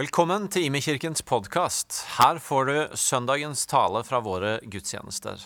Velkommen 0.00 0.46
til 0.48 0.64
Imekirkens 0.64 1.20
podkast. 1.28 1.92
Her 2.16 2.38
får 2.40 2.68
du 2.70 2.76
søndagens 2.96 3.66
tale 3.68 4.00
fra 4.06 4.22
våre 4.24 4.54
gudstjenester. 4.72 5.42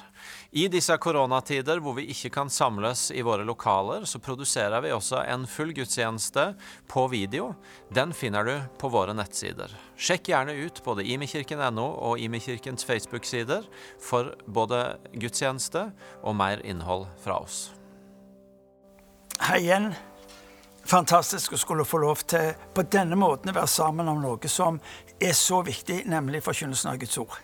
I 0.55 0.69
disse 0.71 0.95
koronatider 1.03 1.81
hvor 1.83 1.97
vi 1.97 2.05
ikke 2.13 2.31
kan 2.37 2.53
samles 2.53 3.09
i 3.11 3.25
våre 3.27 3.43
lokaler, 3.49 4.07
så 4.07 4.21
produserer 4.23 4.85
vi 4.85 4.93
også 4.95 5.25
en 5.25 5.49
full 5.51 5.75
gudstjeneste 5.75 6.47
på 6.87 7.09
video. 7.11 7.51
Den 7.91 8.15
finner 8.15 8.47
du 8.47 8.55
på 8.79 8.93
våre 8.95 9.17
nettsider. 9.19 9.75
Sjekk 9.99 10.31
gjerne 10.31 10.55
ut 10.55 10.79
både 10.87 11.09
imekirken.no 11.17 11.91
og 12.13 12.23
Imekirkens 12.23 12.87
Facebook-sider 12.87 13.67
for 13.99 14.37
både 14.47 14.85
gudstjeneste 15.19 15.89
og 16.23 16.39
mer 16.39 16.63
innhold 16.63 17.09
fra 17.27 17.43
oss. 17.43 17.73
Hei 19.43 19.65
igjen 19.67 19.97
fantastisk 20.87 21.53
å 21.53 21.61
skulle 21.61 21.85
få 21.85 21.99
lov 22.03 22.23
til 22.29 22.53
på 22.75 22.85
denne 22.93 23.17
måten 23.17 23.51
å 23.51 23.57
være 23.57 23.71
sammen 23.71 24.09
om 24.09 24.21
noe 24.23 24.49
som 24.49 24.81
er 25.21 25.33
så 25.33 25.63
viktig, 25.65 26.03
nemlig 26.07 26.43
forkynnelsen 26.45 26.91
av 26.93 27.01
Guds 27.01 27.19
ord. 27.19 27.41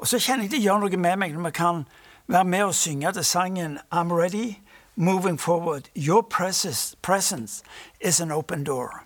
Og 0.00 0.08
så 0.08 0.18
kjenner 0.18 0.46
jeg 0.46 0.54
det 0.54 0.64
gjør 0.64 0.80
noe 0.80 0.96
med 0.96 1.20
meg 1.20 1.34
når 1.34 1.50
vi 1.50 1.56
kan 1.58 1.84
være 2.30 2.44
med 2.48 2.64
og 2.64 2.74
synge 2.74 3.12
til 3.12 3.24
sangen 3.24 3.78
I'm 3.90 4.12
ready, 4.12 4.60
moving 4.96 5.38
forward. 5.38 5.90
Your 5.94 6.22
presence 6.22 7.62
is 8.00 8.20
an 8.20 8.32
open 8.32 8.64
door. 8.64 9.04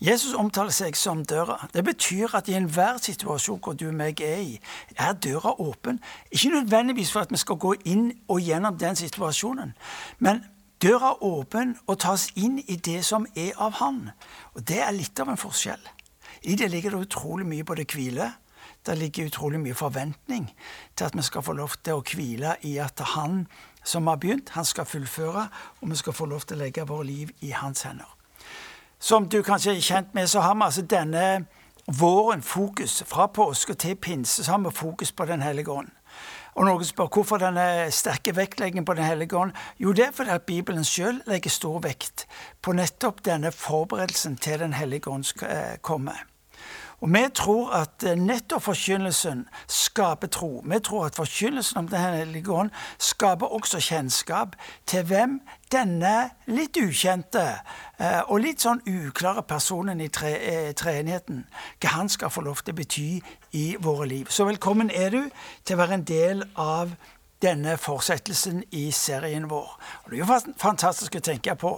Jesus 0.00 0.34
omtaler 0.34 0.74
seg 0.76 0.96
som 0.96 1.22
døra. 1.24 1.68
Det 1.72 1.84
betyr 1.84 2.34
at 2.36 2.48
i 2.48 2.56
enhver 2.56 2.98
situasjon 3.00 3.60
hvor 3.64 3.72
du 3.72 3.86
og 3.88 3.94
meg 3.96 4.20
er 4.20 4.42
i, 4.42 4.58
er 4.96 5.12
døra 5.12 5.54
åpen. 5.60 6.02
Ikke 6.30 6.50
nødvendigvis 6.52 7.12
for 7.12 7.24
at 7.24 7.32
vi 7.32 7.40
skal 7.40 7.56
gå 7.56 7.74
inn 7.84 8.10
og 8.28 8.40
gjennom 8.44 8.76
den 8.78 8.96
situasjonen, 8.96 9.72
men 10.18 10.44
døra 10.82 11.14
åpen 11.24 11.76
og 11.86 12.00
tas 12.00 12.28
inn 12.36 12.58
i 12.58 12.76
det 12.76 13.02
som 13.04 13.26
er 13.36 13.52
av 13.58 13.78
Han. 13.80 14.10
Og 14.54 14.64
det 14.68 14.80
er 14.82 14.96
litt 14.96 15.20
av 15.20 15.30
en 15.32 15.40
forskjell. 15.40 15.82
I 16.42 16.56
det 16.56 16.70
ligger 16.70 16.90
det 16.90 17.06
utrolig 17.08 17.46
mye 17.46 17.64
både 17.64 17.86
hvile, 17.88 18.32
det 18.86 18.98
ligger 18.98 19.26
utrolig 19.26 19.58
mye 19.60 19.74
forventning 19.74 20.44
til 20.94 21.04
at 21.04 21.16
vi 21.16 21.22
skal 21.26 21.42
få 21.42 21.56
lov 21.58 21.74
til 21.82 21.98
å 21.98 22.04
hvile 22.06 22.54
i 22.62 22.76
at 22.78 23.00
Han 23.16 23.46
som 23.86 24.06
har 24.06 24.16
begynt, 24.16 24.50
han 24.50 24.64
skal 24.64 24.84
fullføre, 24.84 25.48
og 25.80 25.90
vi 25.90 25.96
skal 25.96 26.12
få 26.12 26.26
lov 26.26 26.40
til 26.40 26.56
å 26.56 26.64
legge 26.64 26.86
vårt 26.86 27.06
liv 27.06 27.30
i 27.40 27.52
hans 27.54 27.82
hender. 27.86 28.08
Som 28.98 29.28
du 29.28 29.42
kanskje 29.42 29.76
er 29.76 29.80
kjent 29.80 30.14
med, 30.14 30.26
så 30.26 30.40
har 30.40 30.54
vi 30.54 30.66
altså 30.66 30.82
denne 30.82 31.46
våren 31.86 32.42
fokus. 32.42 33.02
Fra 33.06 33.26
påske 33.26 33.74
til 33.74 33.94
pinse 33.94 34.44
så 34.44 34.56
har 34.56 34.58
vi 34.58 34.74
fokus 34.74 35.12
på 35.12 35.24
Den 35.24 35.42
hellige 35.42 35.70
ånd. 35.70 35.88
Og 36.56 36.64
noen 36.64 36.86
spør 36.88 37.10
hvorfor 37.12 37.40
denne 37.40 37.90
sterke 37.92 38.32
vektleggingen 38.36 38.86
på 38.88 38.96
Den 38.96 39.04
hellige 39.04 39.36
ånd. 39.36 39.52
Jo, 39.78 39.92
det 39.92 40.06
er 40.06 40.14
fordi 40.16 40.32
at 40.32 40.46
Bibelen 40.48 40.84
sjøl 40.88 41.20
legger 41.28 41.52
stor 41.52 41.82
vekt 41.84 42.24
på 42.64 42.72
nettopp 42.72 43.20
denne 43.28 43.52
forberedelsen 43.52 44.38
til 44.40 44.64
Den 44.64 44.72
hellige 44.72 45.12
ånds 45.12 45.34
eh, 45.44 45.76
komme. 45.84 46.16
Og 47.00 47.12
Vi 47.12 47.28
tror 47.34 47.70
at 47.72 48.04
eh, 48.06 48.16
nettopp 48.16 48.62
forkynnelsen 48.62 49.48
skaper 49.68 50.26
tro. 50.26 50.62
Vi 50.64 50.78
tror 50.80 51.06
at 51.06 51.14
forkynnelsen 51.14 51.78
om 51.78 51.88
Den 51.88 52.00
hellige 52.00 52.52
ånd 52.52 52.70
skaper 52.98 53.46
også 53.46 53.80
kjennskap 53.80 54.56
til 54.86 55.04
hvem 55.04 55.40
denne 55.72 56.30
litt 56.46 56.76
ukjente 56.80 57.44
eh, 58.00 58.22
og 58.28 58.40
litt 58.40 58.64
sånn 58.64 58.80
uklare 58.88 59.42
personen 59.42 60.00
i 60.00 60.08
tre, 60.08 60.32
eh, 60.40 60.72
treenigheten 60.72 61.44
hva 61.80 61.92
han 61.98 62.08
skal 62.08 62.32
få 62.32 62.40
lov 62.40 62.64
til 62.64 62.72
å 62.72 62.80
bety 62.80 63.10
i 63.52 63.66
våre 63.80 64.08
liv. 64.08 64.26
Så 64.30 64.48
velkommen 64.48 64.90
er 64.90 65.10
du 65.10 65.22
til 65.64 65.76
å 65.76 65.82
være 65.82 66.00
en 66.00 66.08
del 66.08 66.44
av 66.56 66.96
denne 67.42 67.76
fortsettelsen 67.76 68.62
i 68.72 68.90
serien 68.90 69.50
vår. 69.50 69.68
Og 70.04 70.10
Det 70.10 70.20
er 70.20 70.24
jo 70.24 70.54
fantastisk 70.56 71.16
å 71.16 71.20
tenke 71.20 71.54
på 71.60 71.76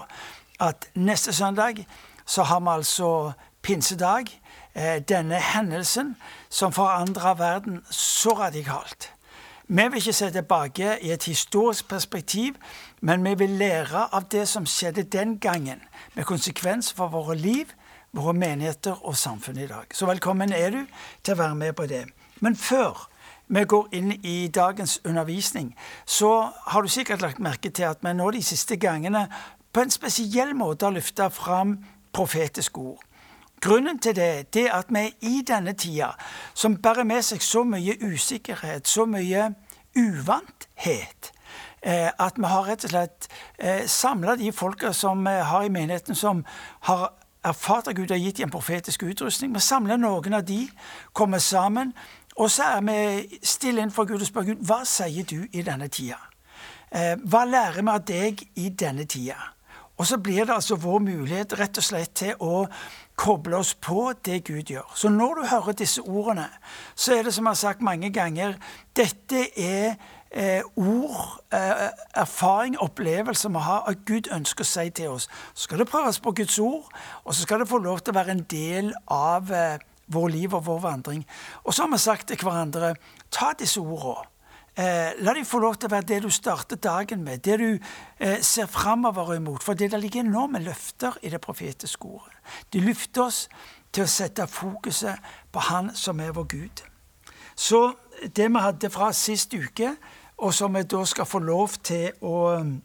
at 0.60 0.91
neste 0.94 1.32
søndag 1.32 1.86
så 2.27 2.42
har 2.42 2.60
vi 2.60 2.69
altså 2.69 3.32
pinsedag. 3.62 4.30
Eh, 4.78 5.02
denne 5.08 5.34
hendelsen 5.34 6.16
som 6.48 6.72
forandra 6.72 7.34
verden 7.34 7.84
så 7.90 8.30
radikalt. 8.30 9.12
Vi 9.68 9.82
vil 9.82 9.96
ikke 9.96 10.12
se 10.12 10.30
tilbake 10.30 10.98
i 11.02 11.10
et 11.10 11.24
historisk 11.24 11.88
perspektiv, 11.88 12.54
men 13.00 13.25
vi 13.25 13.34
vil 13.34 13.50
lære 13.50 14.14
av 14.14 14.28
det 14.30 14.48
som 14.48 14.66
skjedde 14.66 15.03
den 15.03 15.38
gangen, 15.38 15.82
med 16.14 16.25
konsekvens 16.25 16.92
for 16.92 17.08
våre 17.08 17.34
liv, 17.36 17.64
våre 18.12 18.34
menigheter 18.34 19.06
og 19.06 19.16
samfunnet 19.16 19.62
i 19.62 19.66
dag. 19.66 19.84
Så 19.92 20.06
velkommen 20.06 20.53
er 20.53 20.70
du 20.70 20.86
til 21.24 21.34
å 21.34 21.42
være 21.42 21.54
med 21.54 21.72
på 21.72 21.86
det. 21.86 22.04
Men 22.41 22.56
før 22.56 23.08
vi 23.48 23.64
går 23.64 23.88
inn 23.92 24.12
i 24.22 24.48
dagens 24.48 25.00
undervisning, 25.04 25.74
så 26.06 26.50
har 26.66 26.82
du 26.82 26.88
sikkert 26.88 27.20
lagt 27.20 27.38
merke 27.38 27.70
til 27.70 27.91
at 27.91 27.98
vi 28.03 28.14
nå 28.14 28.30
de 28.30 28.42
siste 28.42 28.76
gangene 28.76 29.26
på 29.72 29.80
en 29.80 29.91
spesiell 29.91 30.54
måte 30.54 30.86
har 30.86 30.94
løfta 30.94 31.28
fram 31.28 31.80
profetiske 32.12 32.78
ord. 32.78 33.07
Grunnen 33.60 33.98
til 33.98 34.16
det, 34.16 34.54
det 34.54 34.66
er 34.66 34.78
at 34.78 34.86
vi 34.88 35.08
i 35.20 35.42
denne 35.46 35.72
tida, 35.72 36.12
som 36.54 36.76
bærer 36.82 37.04
med 37.04 37.22
seg 37.26 37.42
så 37.42 37.64
mye 37.66 37.96
usikkerhet, 38.02 38.88
så 38.88 39.06
mye 39.06 39.48
uvanthet, 39.98 41.32
eh, 41.82 42.10
at 42.18 42.38
vi 42.38 42.44
har 42.47 42.68
rett 42.68 42.84
og 42.86 42.91
slett 42.91 43.28
eh, 43.58 43.86
samla 43.86 44.36
de 44.36 44.52
folka 44.52 44.92
som 44.92 45.24
vi 45.26 45.34
har 45.50 45.64
i 45.64 45.72
menigheten, 45.74 46.14
som 46.14 46.44
har 46.86 47.10
erfart 47.44 47.88
at 47.88 47.97
Gud 47.97 48.10
har 48.10 48.18
gitt 48.22 48.36
dem 48.36 48.48
en 48.48 48.54
profetisk 48.54 49.02
utrustning. 49.02 49.54
Vi 49.54 49.60
samler 49.60 49.97
noen 49.97 50.38
av 50.38 50.47
de, 50.47 50.68
kommer 51.12 51.38
sammen, 51.38 51.92
og 52.36 52.50
så 52.50 52.62
er 52.78 52.82
vi 52.86 53.38
stille 53.42 53.82
inn 53.82 53.94
for 53.94 54.06
Gud 54.06 54.22
og 54.22 54.26
spør 54.26 54.52
Gud 54.52 54.66
hva 54.66 54.84
sier 54.86 55.26
du 55.26 55.48
i 55.52 55.62
denne 55.66 55.88
tida. 55.88 56.20
Eh, 56.94 57.16
hva 57.26 57.44
lærer 57.44 57.82
vi 57.82 57.91
av 57.91 58.04
deg 58.06 58.44
i 58.56 58.70
denne 58.70 59.04
tida? 59.04 59.57
Og 59.98 60.06
så 60.06 60.19
blir 60.19 60.44
det 60.44 60.54
altså 60.54 60.76
vår 60.78 60.98
mulighet 61.03 61.59
rett 61.59 61.78
og 61.78 61.84
slett 61.84 62.14
til 62.20 62.38
å 62.38 62.66
koble 63.19 63.59
oss 63.59 63.72
på 63.75 64.12
det 64.25 64.44
Gud 64.47 64.70
gjør. 64.70 64.86
Så 64.94 65.10
når 65.10 65.34
du 65.34 65.48
hører 65.50 65.72
disse 65.72 66.03
ordene, 66.03 66.47
så 66.94 67.16
er 67.16 67.26
det 67.26 67.34
som 67.34 67.48
jeg 67.48 67.50
har 67.50 67.60
sagt 67.64 67.82
mange 67.82 68.12
ganger, 68.14 68.54
dette 68.97 69.48
er 69.59 69.97
eh, 70.31 70.62
ord, 70.76 71.42
eh, 71.53 71.88
erfaring, 72.14 72.78
opplevelse 72.78 73.50
vi 73.50 73.64
har 73.66 73.91
at 73.91 74.06
Gud 74.06 74.31
ønsker 74.34 74.62
å 74.62 74.70
si 74.70 74.86
til 74.94 75.16
oss. 75.16 75.28
Så 75.54 75.66
skal 75.66 75.82
det 75.82 75.91
prøves 75.91 76.22
på 76.22 76.32
Guds 76.32 76.59
ord, 76.62 76.86
og 77.25 77.34
så 77.34 77.42
skal 77.42 77.65
det 77.65 77.69
få 77.69 77.82
lov 77.82 77.98
til 77.98 78.15
å 78.15 78.20
være 78.20 78.36
en 78.36 78.47
del 78.50 78.94
av 79.10 79.50
eh, 79.50 79.82
vår 80.06 80.28
liv 80.38 80.54
og 80.54 80.66
vår 80.70 80.82
vandring. 80.86 81.26
Og 81.65 81.75
så 81.75 81.84
har 81.84 81.92
vi 81.92 82.03
sagt 82.06 82.30
til 82.30 82.38
hverandre 82.47 82.94
ta 83.34 83.50
disse 83.59 83.82
ordene 83.82 84.30
Eh, 84.78 85.12
la 85.19 85.33
dem 85.34 85.47
få 85.47 85.59
lov 85.59 85.75
til 85.75 85.89
å 85.89 85.91
være 85.97 86.06
det 86.06 86.21
du 86.22 86.28
starter 86.31 86.78
dagen 86.78 87.25
med, 87.27 87.41
det 87.43 87.56
du 87.59 87.71
eh, 88.22 88.37
ser 88.47 88.69
framover 88.71 89.33
imot. 89.34 89.65
For 89.66 89.75
det 89.75 89.91
ligger 89.91 90.21
enorme 90.22 90.61
løfter 90.62 91.16
i 91.22 91.33
det 91.33 91.41
profetiske 91.43 92.06
ordet. 92.06 92.37
De 92.72 92.83
løfter 92.84 93.25
oss 93.25 93.41
til 93.91 94.05
å 94.05 94.12
sette 94.12 94.47
fokuset 94.47 95.19
på 95.50 95.65
Han 95.71 95.91
som 95.99 96.21
er 96.21 96.31
vår 96.37 96.47
Gud. 96.53 96.84
Så 97.59 97.81
det 98.22 98.47
vi 98.47 98.62
hadde 98.62 98.91
fra 98.94 99.11
sist 99.12 99.55
uke, 99.55 99.97
og 100.39 100.55
som 100.55 100.75
vi 100.75 100.84
da 100.87 101.03
skal 101.05 101.27
få 101.27 101.43
lov 101.43 101.75
til 101.83 102.15
å 102.22 102.37
um, 102.62 102.77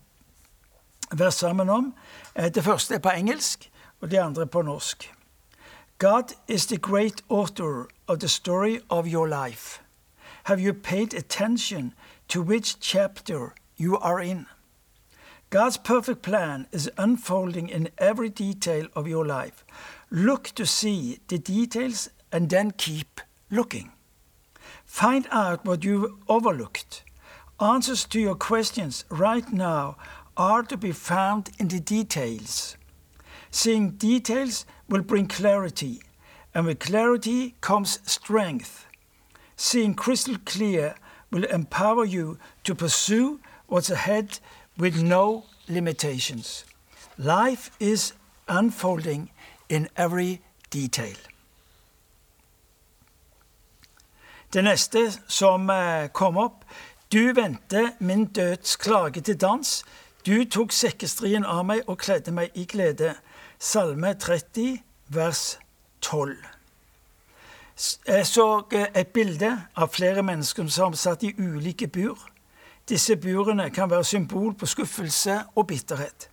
være 1.12 1.32
sammen 1.32 1.70
om 1.70 1.94
eh, 2.34 2.50
Det 2.50 2.64
første 2.64 2.96
er 2.96 3.06
på 3.06 3.14
engelsk, 3.14 3.70
og 4.02 4.10
det 4.10 4.18
andre 4.18 4.48
på 4.48 4.66
norsk. 4.66 5.12
God 6.00 6.34
is 6.48 6.66
the 6.66 6.78
great 6.78 7.22
author 7.30 7.86
of 8.08 8.20
the 8.20 8.28
story 8.28 8.80
of 8.90 9.06
your 9.06 9.30
life. 9.30 9.83
Have 10.48 10.60
you 10.60 10.74
paid 10.74 11.14
attention 11.14 11.94
to 12.28 12.42
which 12.42 12.78
chapter 12.82 13.56
you 13.78 13.98
are 13.98 14.20
in? 14.20 14.46
God's 15.50 15.78
perfect 15.78 16.22
plan 16.22 16.68
is 16.74 16.92
unfolding 16.98 17.70
in 17.70 17.90
every 17.98 18.28
detail 18.28 18.88
of 18.94 19.08
your 19.08 19.26
life. 19.26 19.64
Look 20.12 20.50
to 20.56 20.66
see 20.66 21.20
the 21.30 21.38
details 21.38 22.10
and 22.30 22.50
then 22.50 22.72
keep 22.72 23.22
looking. 23.50 23.94
Find 24.86 25.28
out 25.32 25.64
what 25.64 25.86
you 25.86 26.20
overlooked. 26.28 27.04
Answers 27.62 28.04
to 28.06 28.20
your 28.20 28.36
questions 28.36 29.06
right 29.10 29.50
now 29.50 29.96
are 30.36 30.64
to 30.64 30.76
be 30.76 30.92
found 30.92 31.52
in 31.58 31.70
the 31.70 31.80
details. 31.80 32.76
Seeing 33.50 33.92
details 33.92 34.66
will 34.90 35.04
bring 35.04 35.28
clarity, 35.28 36.02
and 36.54 36.66
with 36.66 36.80
clarity 36.80 37.56
comes 37.62 38.00
strength. 38.04 38.88
Seeing 39.56 39.96
crystal 39.96 40.38
clear 40.46 40.96
will 41.32 41.46
empower 41.46 42.06
you 42.06 42.38
to 42.64 42.76
pursue 42.76 43.40
what's 43.68 43.90
ahead 43.90 44.40
with 44.78 45.02
no 45.02 45.46
limitations. 45.68 46.66
Life 47.18 47.72
is 47.80 48.14
unfolding 48.48 49.30
in 49.70 49.88
every 49.96 50.42
detail. 50.70 51.16
Det 54.54 54.64
neste 54.64 55.12
som 55.28 55.70
eh, 55.70 56.08
kom 56.14 56.38
opp 56.38 56.66
Du 57.14 57.34
vendte 57.34 57.92
min 58.00 58.26
dødsklage 58.26 59.22
til 59.22 59.42
dans. 59.42 59.84
Du 60.26 60.46
tok 60.50 60.72
sekkestrien 60.72 61.46
av 61.46 61.62
meg 61.66 61.84
og 61.86 62.00
kledde 62.02 62.34
meg 62.34 62.56
i 62.58 62.66
glede. 62.66 63.14
Salme 63.60 64.16
30, 64.18 64.80
vers 65.14 65.60
12. 66.02 66.53
Jeg 68.08 68.28
så 68.28 68.64
eh, 68.72 68.88
et 68.96 69.08
bilde 69.08 69.50
av 69.76 69.90
flere 69.90 70.24
mennesker 70.24 70.68
som 70.70 70.94
satt 70.94 71.24
i 71.24 71.34
ulike 71.38 71.88
bur. 71.88 72.20
Disse 72.90 73.16
burene 73.18 73.70
kan 73.74 73.90
være 73.90 74.04
symbol 74.04 74.54
på 74.54 74.66
skuffelse 74.66 75.40
og 75.56 75.68
bitterhet. 75.68 76.30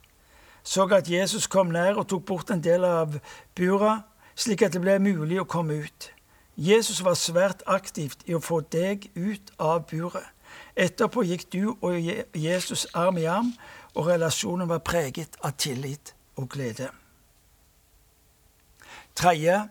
Så 0.63 0.85
at 0.93 1.09
Jesus 1.11 1.47
kom 1.47 1.71
nær 1.73 1.97
og 1.97 2.09
tok 2.09 2.25
bort 2.25 2.51
en 2.51 2.61
del 2.61 2.85
av 2.85 3.17
bura, 3.57 4.03
slik 4.35 4.63
at 4.63 4.75
det 4.75 4.83
ble 4.83 4.99
mulig 5.01 5.41
å 5.41 5.49
komme 5.49 5.81
ut. 5.81 6.11
Jesus 6.57 7.01
var 7.05 7.17
svært 7.17 7.63
aktivt 7.67 8.27
i 8.29 8.35
å 8.37 8.43
få 8.45 8.61
deg 8.61 9.09
ut 9.17 9.53
av 9.57 9.87
buret. 9.89 10.27
Etterpå 10.77 11.23
gikk 11.25 11.47
du 11.53 11.77
og 11.81 11.97
Jesus 12.37 12.87
arm 12.93 13.19
i 13.19 13.25
arm, 13.25 13.55
og 13.95 14.11
relasjonen 14.11 14.69
var 14.69 14.85
preget 14.85 15.39
av 15.41 15.57
tillit 15.57 16.13
og 16.37 16.51
glede. 16.53 16.91
Tredje 19.17 19.71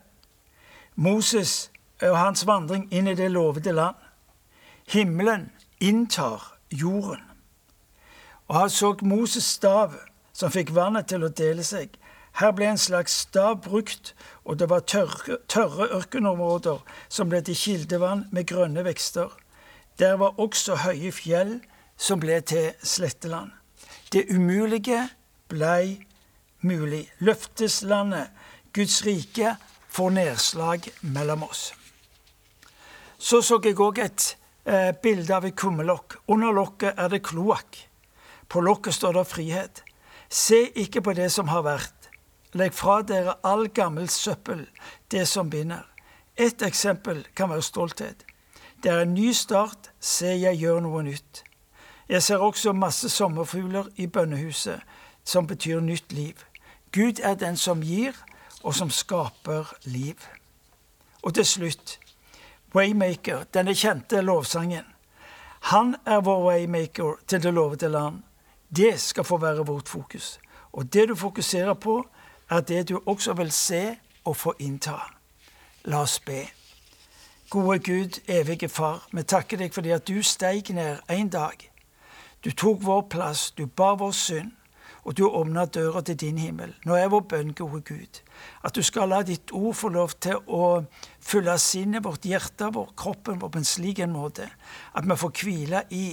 Moses 1.00 1.72
og 2.04 2.18
hans 2.18 2.44
vandring 2.48 2.90
inn 2.92 3.08
i 3.08 3.16
det 3.16 3.30
lovede 3.32 3.72
land. 3.72 3.96
Himmelen 4.92 5.50
inntar 5.80 6.58
jorden. 6.72 7.24
Og 8.48 8.56
han 8.56 8.70
så 8.70 8.94
Moses' 9.02 9.48
stav, 9.48 9.94
som 10.34 10.52
fikk 10.52 10.74
vannet 10.76 11.08
til 11.08 11.24
å 11.24 11.32
dele 11.32 11.64
seg. 11.64 11.94
Her 12.40 12.52
ble 12.52 12.68
en 12.72 12.82
slags 12.82 13.16
stav 13.26 13.62
brukt, 13.64 14.14
og 14.44 14.60
det 14.60 14.70
var 14.70 14.84
tørre, 14.88 15.38
tørre 15.48 15.88
ørkenområder 16.00 16.84
som 17.08 17.32
ble 17.32 17.42
til 17.48 17.56
kildevann 17.56 18.26
med 18.32 18.48
grønne 18.52 18.84
vekster. 18.84 19.32
Der 20.00 20.20
var 20.20 20.40
også 20.40 20.82
høye 20.84 21.12
fjell 21.16 21.60
som 21.98 22.20
ble 22.20 22.42
til 22.42 22.72
sletteland. 22.84 23.52
Det 24.12 24.28
umulige 24.32 25.06
blei 25.48 26.00
mulig. 26.62 27.06
Løfteslandet, 27.20 28.32
Guds 28.74 29.06
rike, 29.06 29.56
får 29.90 30.10
nedslag 30.10 30.90
mellom 31.02 31.44
oss. 31.44 31.74
Så 33.18 33.42
så 33.42 33.60
jeg 33.64 33.80
òg 33.80 34.00
et 34.00 34.38
eh, 34.66 34.92
bilde 35.04 35.36
av 35.36 35.46
et 35.46 35.56
kummelokk. 35.56 36.16
Under 36.28 36.54
lokket 36.56 36.96
er 36.98 37.10
det 37.10 37.24
kloakk. 37.26 37.88
På 38.48 38.62
lokket 38.62 38.94
står 38.94 39.14
det 39.14 39.28
frihet. 39.28 39.84
Se 40.30 40.70
ikke 40.76 41.02
på 41.02 41.14
det 41.14 41.32
som 41.32 41.50
har 41.50 41.66
vært. 41.66 42.10
Legg 42.54 42.74
fra 42.74 43.02
dere 43.02 43.36
all 43.44 43.68
gammel 43.68 44.10
søppel, 44.10 44.68
det 45.12 45.28
som 45.28 45.50
binder. 45.50 45.86
Et 46.38 46.62
eksempel 46.62 47.26
kan 47.36 47.50
være 47.50 47.62
stolthet. 47.62 48.26
Det 48.84 48.92
er 48.92 49.02
en 49.02 49.14
ny 49.14 49.34
start. 49.34 49.92
Se, 50.00 50.26
jeg 50.26 50.58
gjør 50.58 50.80
noe 50.86 51.04
nytt. 51.04 51.44
Jeg 52.10 52.24
ser 52.24 52.42
også 52.42 52.74
masse 52.74 53.10
sommerfugler 53.10 53.90
i 53.98 54.08
bønnehuset, 54.08 54.80
som 55.24 55.48
betyr 55.48 55.80
nytt 55.80 56.14
liv. 56.14 56.34
Gud 56.92 57.20
er 57.24 57.36
den 57.36 57.58
som 57.58 57.84
gir, 57.86 58.16
og 58.64 58.76
som 58.76 58.90
skaper 58.90 59.74
liv. 59.84 60.16
Og 61.22 61.34
til 61.34 61.46
slutt 61.46 62.00
Waymaker, 62.76 63.44
denne 63.54 63.74
kjente 63.74 64.22
lovsangen. 64.22 64.86
Han 65.60 65.96
er 66.06 66.22
vår 66.22 66.44
waymaker 66.48 67.16
til 67.28 67.44
det 67.44 67.54
lovede 67.54 67.90
land. 67.90 68.22
Det 68.76 69.00
skal 69.02 69.24
få 69.24 69.38
være 69.38 69.66
vårt 69.66 69.90
fokus. 69.90 70.40
Og 70.72 70.94
det 70.94 71.08
du 71.10 71.16
fokuserer 71.16 71.74
på, 71.74 72.08
er 72.50 72.62
det 72.62 72.90
du 72.90 73.02
også 73.06 73.34
vil 73.34 73.52
se 73.52 73.98
og 74.24 74.38
få 74.38 74.54
innta. 74.60 75.00
La 75.86 76.02
oss 76.02 76.20
be. 76.20 76.46
Gode 77.50 77.80
Gud, 77.80 78.20
evige 78.28 78.70
Far, 78.70 79.08
vi 79.12 79.24
takker 79.24 79.58
deg 79.58 79.74
fordi 79.74 79.90
at 79.90 80.08
du 80.08 80.22
steig 80.24 80.70
ned 80.70 80.98
en 81.10 81.30
dag. 81.30 81.72
Du 82.46 82.52
tok 82.52 82.86
vår 82.86 83.02
plass, 83.10 83.52
du 83.52 83.66
bar 83.66 83.96
vår 83.96 84.12
synd, 84.12 84.52
og 85.04 85.16
du 85.18 85.26
åpner 85.28 85.66
døra 85.66 86.02
til 86.02 86.18
din 86.20 86.38
himmel. 86.38 86.74
Nå 86.86 86.96
er 86.96 87.12
vår 87.12 87.24
bønn, 87.32 87.54
gode 87.54 87.82
Gud, 87.88 88.20
at 88.64 88.76
du 88.76 88.84
skal 88.84 89.10
la 89.10 89.22
ditt 89.24 89.54
ord 89.56 89.76
få 89.76 89.92
lov 89.94 90.16
til 90.22 90.40
å 90.48 90.84
fylle 91.20 91.58
sinnet 91.60 92.04
vårt, 92.06 92.26
hjertet 92.26 92.76
vårt, 92.76 92.96
kroppen 93.00 93.40
vår 93.42 93.54
på 93.54 93.62
en 93.62 93.68
slik 93.68 94.04
en 94.04 94.14
måte 94.16 94.50
at 94.94 95.08
vi 95.08 95.18
får 95.20 95.34
hvile 95.44 95.84
i 95.96 96.06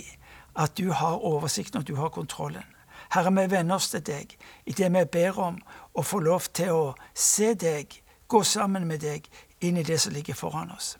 at 0.56 0.76
du 0.78 0.90
har 0.92 1.20
oversikten 1.24 1.82
og 1.82 1.88
du 1.88 1.96
har 1.96 2.14
kontrollen. 2.14 2.64
Herre, 3.12 3.30
vi 3.30 3.46
venner 3.50 3.76
oss 3.76 3.90
til 3.92 4.02
deg 4.02 4.32
i 4.66 4.74
det 4.74 4.88
vi 4.92 5.04
ber 5.18 5.38
om 5.38 5.58
å 5.94 6.02
få 6.02 6.20
lov 6.24 6.48
til 6.56 6.72
å 6.74 6.86
se 7.14 7.52
deg, 7.54 7.92
gå 8.26 8.42
sammen 8.42 8.86
med 8.88 9.04
deg 9.04 9.28
inn 9.62 9.76
i 9.78 9.84
det 9.86 10.00
som 10.02 10.14
ligger 10.14 10.34
foran 10.34 10.72
oss. 10.74 10.96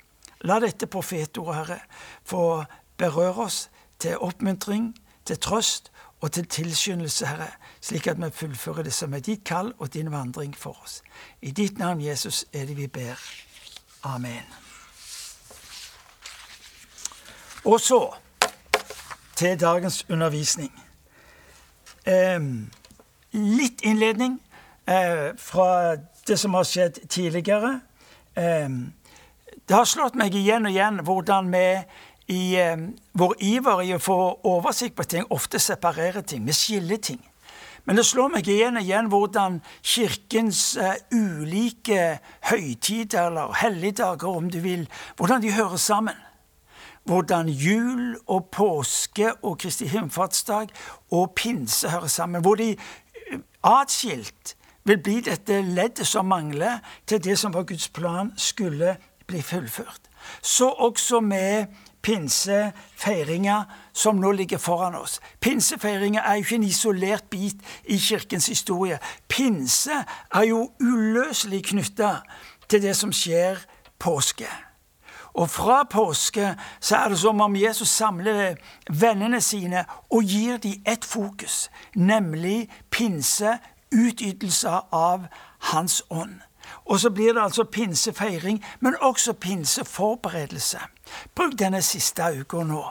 La 0.46 0.60
dette 0.62 0.86
profetordet, 0.86 1.56
Herre, 1.56 1.80
få 2.24 2.64
berøre 3.00 3.48
oss 3.48 3.66
til 3.98 4.20
oppmuntring, 4.22 4.92
til 5.26 5.40
trøst 5.42 5.90
og 6.26 6.32
til 6.32 6.46
tilskyndelse, 6.46 7.26
Herre, 7.26 7.46
slik 7.80 8.06
at 8.06 8.18
vi 8.18 8.30
fullfører 8.32 8.82
det 8.82 8.92
som 8.92 9.14
er 9.14 9.20
ditt 9.22 9.44
kall 9.46 9.72
og 9.78 9.92
din 9.94 10.10
vandring 10.10 10.56
for 10.58 10.74
oss. 10.82 11.02
I 11.42 11.50
ditt 11.50 11.78
navn, 11.78 12.00
Jesus, 12.02 12.44
er 12.52 12.66
det 12.66 12.76
vi 12.76 12.86
ber. 12.86 13.20
Amen. 14.02 14.42
Og 17.64 17.80
så 17.80 18.14
til 19.36 19.60
dagens 19.60 20.06
undervisning. 20.10 20.72
Eh, 22.06 22.40
litt 23.30 23.86
innledning 23.86 24.40
eh, 24.88 25.30
fra 25.38 25.94
det 26.26 26.40
som 26.42 26.58
har 26.58 26.66
skjedd 26.66 27.04
tidligere. 27.08 27.80
Eh, 28.34 28.68
det 29.68 29.78
har 29.78 29.86
slått 29.86 30.18
meg 30.18 30.34
igjen 30.34 30.66
og 30.66 30.74
igjen 30.74 31.04
hvordan 31.06 31.54
vi 31.54 31.66
i 32.32 32.56
vår 33.12 33.34
iver 33.44 33.82
i 33.86 33.94
å 33.94 34.02
få 34.02 34.18
oversikt 34.50 34.96
på 34.98 35.06
ting 35.06 35.26
ofte 35.30 35.60
separerer 35.62 36.26
ting. 36.26 36.46
Vi 36.46 36.54
skiller 36.56 36.96
ting. 36.98 37.20
Men 37.86 37.96
det 37.96 38.06
slår 38.06 38.32
meg 38.34 38.48
igjen 38.50 38.80
og 38.80 38.82
igjen 38.82 39.08
hvordan 39.12 39.60
Kirkens 39.86 40.74
eh, 40.74 40.96
ulike 41.14 42.18
høytider, 42.50 43.28
eller 43.28 43.52
helligdager 43.60 44.26
om 44.26 44.48
du 44.50 44.58
vil, 44.64 44.88
hvordan 45.16 45.44
de 45.44 45.54
hører 45.54 45.78
sammen 45.78 46.18
hvordan 47.06 47.46
jul 47.48 48.16
og 48.26 48.48
påske 48.50 49.28
og 49.46 49.60
Kristi 49.62 49.86
himmelfartsdag 49.86 50.72
og 51.14 51.36
pinse 51.38 51.90
hører 51.90 52.10
sammen. 52.10 52.42
Hvor 52.42 52.58
de 52.58 52.72
eh, 52.74 53.38
atskilt 53.62 54.56
vil 54.84 54.98
bli 55.02 55.20
dette 55.20 55.60
leddet 55.62 56.06
som 56.06 56.26
mangler 56.26 56.78
til 57.06 57.22
det 57.22 57.38
som 57.38 57.54
var 57.54 57.66
Guds 57.66 57.88
plan 57.88 58.32
skulle 58.36 58.96
bli 59.26 59.42
fullført. 59.42 60.10
Så 60.42 60.68
også 60.70 61.20
med 61.20 61.66
pinsefeiringa 62.06 63.64
som 63.92 64.20
nå 64.22 64.30
ligger 64.32 64.58
foran 64.62 64.94
oss. 64.94 65.18
Pinsefeiringa 65.40 66.22
er 66.22 66.38
jo 66.38 66.44
ikke 66.44 66.58
en 66.60 66.68
isolert 66.68 67.26
bit 67.30 67.64
i 67.84 67.98
kirkens 67.98 68.46
historie. 68.46 68.98
Pinse 69.28 70.04
er 70.34 70.46
jo 70.46 70.70
uløselig 70.80 71.64
knytta 71.72 72.12
til 72.68 72.82
det 72.82 72.94
som 72.96 73.12
skjer 73.12 73.58
påske. 73.98 74.46
Og 75.34 75.50
fra 75.50 75.82
påske 75.90 76.54
så 76.80 76.96
er 76.96 77.10
det 77.12 77.18
som 77.20 77.40
om 77.42 77.56
Jesus 77.58 77.88
samler 77.88 78.54
vennene 78.88 79.40
sine 79.42 79.82
og 80.10 80.22
gir 80.24 80.62
dem 80.62 80.86
ett 80.86 81.04
fokus, 81.04 81.66
nemlig 81.94 82.68
pinse, 82.90 83.58
utytelse 83.92 84.78
av 84.92 85.26
Hans 85.72 86.02
ånd. 86.10 86.45
Og 86.86 87.00
så 87.00 87.10
blir 87.10 87.32
det 87.32 87.42
altså 87.42 87.64
pinsefeiring, 87.64 88.64
men 88.80 88.94
også 89.00 89.32
pinseforberedelse. 89.32 90.78
Bruk 91.34 91.58
denne 91.58 91.82
siste 91.82 92.22
uka 92.40 92.62
nå 92.66 92.82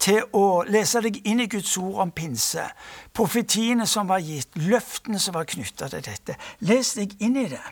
til 0.00 0.24
å 0.32 0.62
lese 0.68 1.02
deg 1.04 1.20
inn 1.28 1.40
i 1.40 1.48
Guds 1.52 1.76
ord 1.80 2.00
om 2.06 2.12
pinse, 2.12 2.64
profetiene 3.12 3.86
som 3.86 4.08
var 4.08 4.24
gitt, 4.24 4.56
løftene 4.56 5.20
som 5.20 5.36
var 5.36 5.48
knytta 5.48 5.88
til 5.92 6.04
dette. 6.04 6.36
Les 6.60 6.94
deg 6.96 7.16
inn 7.20 7.36
i 7.36 7.48
det. 7.52 7.64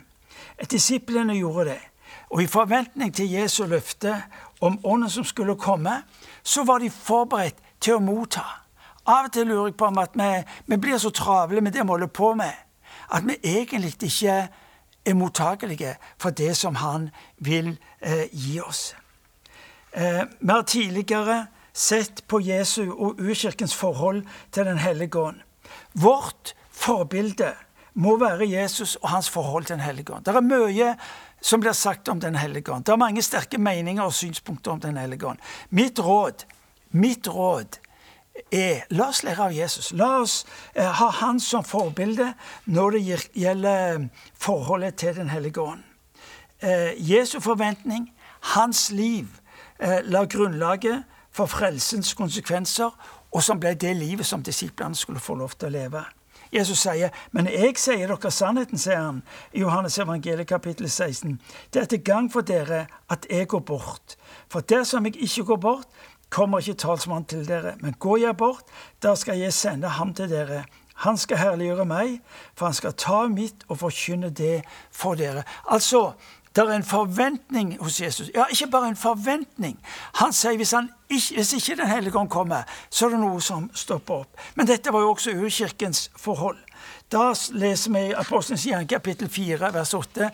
Disiplene 0.71 1.37
gjorde 1.39 1.71
det. 1.73 1.81
Og 2.31 2.43
i 2.43 2.47
forventning 2.51 3.15
til 3.15 3.33
Jesu 3.33 3.65
løfte 3.67 4.23
om 4.61 4.79
ånden 4.85 5.11
som 5.11 5.25
skulle 5.25 5.57
komme, 5.57 6.03
så 6.43 6.65
var 6.65 6.79
de 6.79 6.91
forberedt 6.91 7.57
til 7.81 7.97
å 7.97 8.05
motta. 8.05 8.45
Av 9.09 9.27
og 9.27 9.33
til 9.33 9.49
lurer 9.49 9.71
jeg 9.71 9.79
på 9.81 9.89
om 9.89 9.99
at 9.99 10.15
vi, 10.15 10.33
vi 10.67 10.77
blir 10.77 10.99
så 11.01 11.11
travle 11.11 11.61
med 11.61 11.73
det 11.73 11.83
vi 11.83 11.89
holder 11.89 12.13
på 12.13 12.35
med, 12.35 12.53
at 13.11 13.25
vi 13.27 13.39
egentlig 13.43 13.97
ikke 13.97 14.49
er 15.05 15.15
mottakelige 15.15 15.95
for 16.19 16.31
det 16.31 16.57
som 16.57 16.75
Han 16.75 17.11
vil 17.39 17.79
eh, 18.01 18.27
gi 18.33 18.61
oss. 18.61 18.95
Eh, 19.93 20.23
vi 20.41 20.53
har 20.53 20.63
tidligere 20.63 21.47
sett 21.73 22.27
på 22.27 22.41
Jesu 22.41 22.91
og 22.91 23.21
urkirkens 23.21 23.75
forhold 23.75 24.23
til 24.53 24.65
Den 24.65 24.79
hellige 24.79 25.19
ånd. 25.19 25.41
Vårt 25.93 26.55
forbilde 26.71 27.53
må 27.95 28.17
være 28.17 28.49
Jesus 28.49 28.97
og 28.97 29.09
hans 29.09 29.31
forhold 29.31 29.65
til 29.65 29.77
Den 29.77 29.85
hellige 29.85 30.15
ånd. 30.15 30.25
Det 30.25 30.35
er 30.35 30.41
mye 30.41 30.95
som 31.41 31.61
blir 31.61 31.73
sagt 31.73 32.09
om 32.09 32.21
Den 32.21 32.35
hellige 32.37 32.73
ånd. 32.73 32.85
Det 32.85 32.93
er 32.93 32.97
mange 32.97 33.23
sterke 33.23 33.59
meninger 33.59 34.03
og 34.03 34.15
synspunkter 34.15 34.71
om 34.71 34.81
Den 34.81 34.97
hellige 34.97 35.27
ånd. 35.27 35.39
Mitt 35.71 35.99
råd, 35.99 36.45
mitt 36.91 37.29
råd 37.29 37.81
er 38.51 38.87
la 38.91 39.09
oss 39.09 39.23
lære 39.23 39.45
av 39.45 39.55
Jesus. 39.55 39.93
La 39.93 40.21
oss 40.21 40.45
eh, 40.75 40.85
ha 40.85 41.11
Han 41.21 41.41
som 41.41 41.65
forbilde 41.65 42.33
når 42.67 42.91
det 42.97 43.03
gjelder 43.35 43.95
eh, 43.95 44.09
forholdet 44.35 44.95
til 44.95 45.15
Den 45.17 45.31
hellige 45.31 45.61
ånd. 45.61 45.83
Eh, 46.63 46.93
Jesu 46.97 47.41
forventning, 47.41 48.13
hans 48.41 48.91
liv, 48.91 49.27
eh, 49.79 50.01
la 50.05 50.25
grunnlaget 50.25 51.05
for 51.33 51.47
frelsens 51.47 52.15
konsekvenser, 52.15 52.91
og 53.31 53.43
som 53.43 53.61
ble 53.61 53.75
det 53.75 53.97
livet 53.97 54.27
som 54.27 54.43
disiplene 54.43 54.95
skulle 54.95 55.21
få 55.21 55.35
lov 55.35 55.55
til 55.59 55.71
å 55.71 55.71
leve. 55.71 56.05
Jesus 56.53 56.79
sier, 56.79 57.11
'Men 57.31 57.47
jeg 57.47 57.79
sier 57.79 58.07
dere 58.07 58.31
sannheten', 58.31 58.79
sier 58.79 58.97
han 58.97 59.23
i 59.53 59.61
Johannes 59.61 59.99
evangeliet 59.99 60.47
kapittel 60.47 60.91
16. 60.91 61.41
'Det 61.73 61.83
er 61.83 61.87
til 61.87 62.05
gang 62.05 62.33
for 62.33 62.41
dere 62.41 62.87
at 63.11 63.27
jeg 63.31 63.49
går 63.49 63.61
bort.' 63.61 64.17
For 64.49 64.61
dersom 64.61 65.05
jeg 65.05 65.17
ikke 65.17 65.45
går 65.45 65.57
bort, 65.57 65.87
kommer 66.31 66.63
ikke 66.63 66.79
talsmannen 66.79 67.29
til 67.31 67.47
dere. 67.49 67.77
Men 67.81 67.99
går 67.99 68.17
jeg 68.25 68.37
bort, 68.37 68.65
da 69.03 69.15
skal 69.19 69.39
jeg 69.39 69.53
sende 69.53 69.89
ham 69.89 70.15
til 70.15 70.31
dere. 70.31 70.65
Han 71.05 71.17
skal 71.17 71.41
herliggjøre 71.41 71.87
meg, 71.89 72.19
for 72.55 72.69
han 72.69 72.77
skal 72.77 72.93
ta 72.93 73.23
mitt 73.33 73.65
og 73.69 73.81
forkynne 73.81 74.31
det 74.31 74.61
for 74.93 75.17
dere. 75.17 75.47
Altså, 75.71 76.13
Det 76.57 76.65
er 76.65 76.73
en 76.77 76.85
forventning 76.85 77.77
hos 77.81 78.01
Jesus. 78.01 78.31
Ja, 78.35 78.45
ikke 78.51 78.67
bare 78.67 78.89
en 78.89 78.97
forventning. 78.97 79.77
Han 80.15 80.33
sier 80.33 80.57
hvis, 80.57 80.73
han 80.75 80.89
ikke, 81.11 81.35
hvis 81.35 81.53
ikke 81.53 81.77
Den 81.77 81.87
hellige 81.87 82.19
ånd 82.19 82.29
kommer, 82.29 82.63
så 82.91 83.07
er 83.07 83.11
det 83.15 83.21
noe 83.21 83.41
som 83.41 83.71
stopper 83.75 84.15
opp. 84.15 84.41
Men 84.55 84.67
dette 84.67 84.93
var 84.93 85.01
jo 85.01 85.13
også 85.15 85.31
urkirkens 85.31 86.11
forhold. 86.19 86.59
Da 87.13 87.33
leser 87.53 87.95
vi 87.95 88.03
i 88.09 88.17
Apostelens 88.19 88.67
gjerning 88.67 88.91
kapittel 88.91 89.31
4, 89.31 89.71
vers 89.75 89.95
8. 89.95 90.31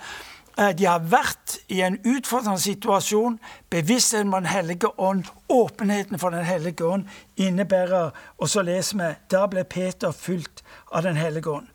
De 0.56 0.86
har 0.88 1.02
vært 1.04 1.58
i 1.68 1.82
en 1.84 1.98
utfordrende 2.00 2.60
situasjon. 2.60 3.38
Bevisstheten 3.68 4.32
om 4.32 4.40
Den 4.40 4.48
hellige 4.48 4.88
ånd, 4.98 5.24
åpenheten 5.48 6.18
for 6.18 6.30
Den 6.30 6.44
hellige 6.44 6.84
ånd, 6.84 7.04
innebærer 7.36 8.10
Og 8.38 8.48
så 8.48 8.62
leser 8.62 8.96
vi 8.96 9.14
da 9.30 9.46
ble 9.46 9.64
Peter 9.64 10.12
fulgt 10.12 10.64
av 10.92 11.02
Den 11.02 11.16
hellige 11.16 11.50
ånd. 11.50 11.68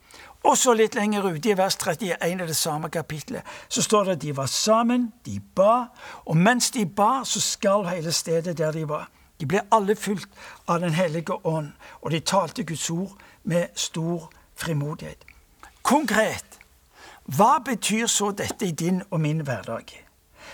Og 0.44 0.58
så 0.58 0.74
litt 0.74 0.96
lenger 0.98 1.28
ute, 1.30 1.52
i 1.52 1.58
vers 1.58 1.78
31 1.78 2.42
av 2.42 2.48
det 2.50 2.58
samme 2.58 2.90
kapitlet, 2.90 3.46
så 3.70 3.82
står 3.86 4.06
det 4.06 4.16
at 4.16 4.22
de 4.22 4.32
var 4.38 4.50
sammen, 4.50 5.12
de 5.26 5.38
ba, 5.56 5.92
og 6.26 6.38
mens 6.38 6.72
de 6.74 6.86
ba, 6.86 7.22
så 7.26 7.42
skalv 7.42 7.90
hele 7.92 8.12
stedet 8.12 8.58
der 8.58 8.72
de 8.74 8.88
var. 8.90 9.10
De 9.38 9.46
ble 9.46 9.62
alle 9.72 9.96
fulgt 9.96 10.30
av 10.68 10.82
Den 10.82 10.94
hellige 10.98 11.38
ånd, 11.46 11.72
og 12.02 12.12
de 12.12 12.20
talte 12.20 12.64
Guds 12.64 12.90
ord 12.90 13.14
med 13.44 13.70
stor 13.76 14.32
frimodighet. 14.56 15.26
Konkret 15.82 16.61
hva 17.36 17.60
betyr 17.64 18.08
så 18.12 18.32
dette 18.36 18.66
i 18.68 18.72
din 18.72 19.02
og 19.10 19.22
min 19.22 19.40
hverdag? 19.48 19.94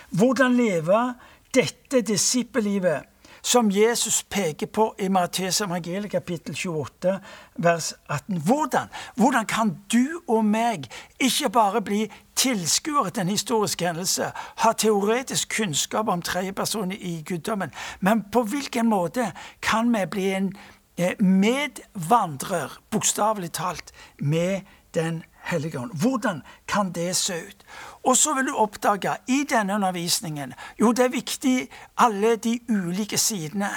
Hvordan 0.09 0.55
leve 0.57 1.13
dette 1.55 2.01
disippellivet 2.01 3.07
som 3.41 3.71
Jesus 3.71 4.23
peker 4.23 4.67
på 4.67 4.95
i 4.99 5.07
Matteus 5.07 5.61
evangelium 5.61 6.09
kapittel 6.09 6.55
28, 6.55 7.19
vers 7.55 7.93
18. 8.09 8.41
Hvordan? 8.41 8.87
Hvordan 9.15 9.45
kan 9.45 9.77
du 9.91 10.21
og 10.27 10.45
meg 10.45 10.89
ikke 11.19 11.49
bare 11.49 11.81
bli 11.81 12.11
tilskuere 12.35 13.09
til 13.09 13.21
en 13.21 13.31
historisk 13.31 13.81
hendelse, 13.81 14.31
ha 14.57 14.71
teoretisk 14.73 15.55
kunnskap 15.57 16.07
om 16.07 16.21
tredjepersoner 16.21 16.97
i 16.99 17.21
guddommen, 17.25 17.71
men 17.99 18.25
på 18.31 18.43
hvilken 18.43 18.89
måte 18.89 19.31
kan 19.61 19.93
vi 19.93 20.05
bli 20.05 20.27
en 20.33 20.51
eh, 20.97 21.15
medvandrer, 21.21 22.81
bokstavelig 22.91 23.51
talt, 23.51 23.91
med 24.19 24.61
Den 24.93 25.13
hellige 25.13 25.36
ånd? 25.53 25.91
Hvordan 26.01 26.41
kan 26.67 26.91
det 26.91 27.15
se 27.15 27.33
ut? 27.47 27.65
Og 28.03 28.17
så 28.17 28.33
vil 28.33 28.47
du 28.47 28.55
oppdage 28.55 29.17
i 29.27 29.43
denne 29.49 29.75
undervisningen 29.75 30.53
Jo, 30.79 30.91
det 30.91 31.05
er 31.05 31.09
viktig 31.09 31.69
alle 31.97 32.35
de 32.35 32.59
ulike 32.69 33.17
sidene 33.17 33.69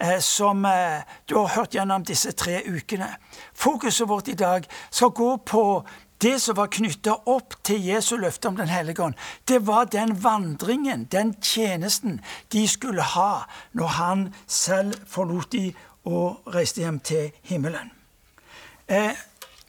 eh, 0.00 0.20
som 0.20 0.64
eh, 0.64 1.02
du 1.28 1.36
har 1.38 1.54
hørt 1.56 1.74
gjennom 1.74 2.04
disse 2.04 2.32
tre 2.32 2.62
ukene. 2.68 3.16
Fokuset 3.54 4.08
vårt 4.08 4.28
i 4.28 4.34
dag 4.34 4.64
skal 4.90 5.10
gå 5.10 5.36
på 5.36 5.84
det 6.22 6.38
som 6.40 6.56
var 6.56 6.70
knytta 6.72 7.16
opp 7.26 7.56
til 7.66 7.82
Jesu 7.84 8.16
løfte 8.16 8.48
om 8.48 8.56
Den 8.56 8.68
hellige 8.68 9.02
ånd. 9.02 9.14
Det 9.48 9.66
var 9.66 9.84
den 9.84 10.14
vandringen, 10.24 11.04
den 11.12 11.34
tjenesten, 11.42 12.20
de 12.52 12.68
skulle 12.68 13.02
ha 13.02 13.44
når 13.72 13.86
han 13.86 14.34
selv 14.46 14.94
forlot 15.06 15.52
de 15.52 15.74
og 16.04 16.54
reiste 16.54 16.80
hjem 16.80 17.00
til 17.00 17.32
himmelen. 17.42 17.90
Eh, 18.88 19.16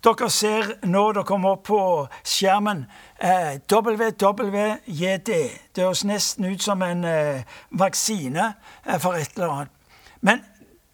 dere 0.06 0.30
ser 0.30 0.68
nå 0.86 1.06
det 1.16 1.24
kommer 1.26 1.56
opp 1.56 1.64
på 1.70 1.80
skjermen 2.22 2.84
eh, 3.18 3.58
WWJD. 3.66 5.32
Det 5.74 5.82
høres 5.82 6.04
nesten 6.06 6.46
ut 6.46 6.62
som 6.62 6.84
en 6.86 7.02
eh, 7.10 7.42
vaksine 7.74 8.52
eh, 8.86 9.00
for 9.02 9.18
et 9.18 9.34
eller 9.34 9.56
annet. 9.56 9.74
Men 10.22 10.44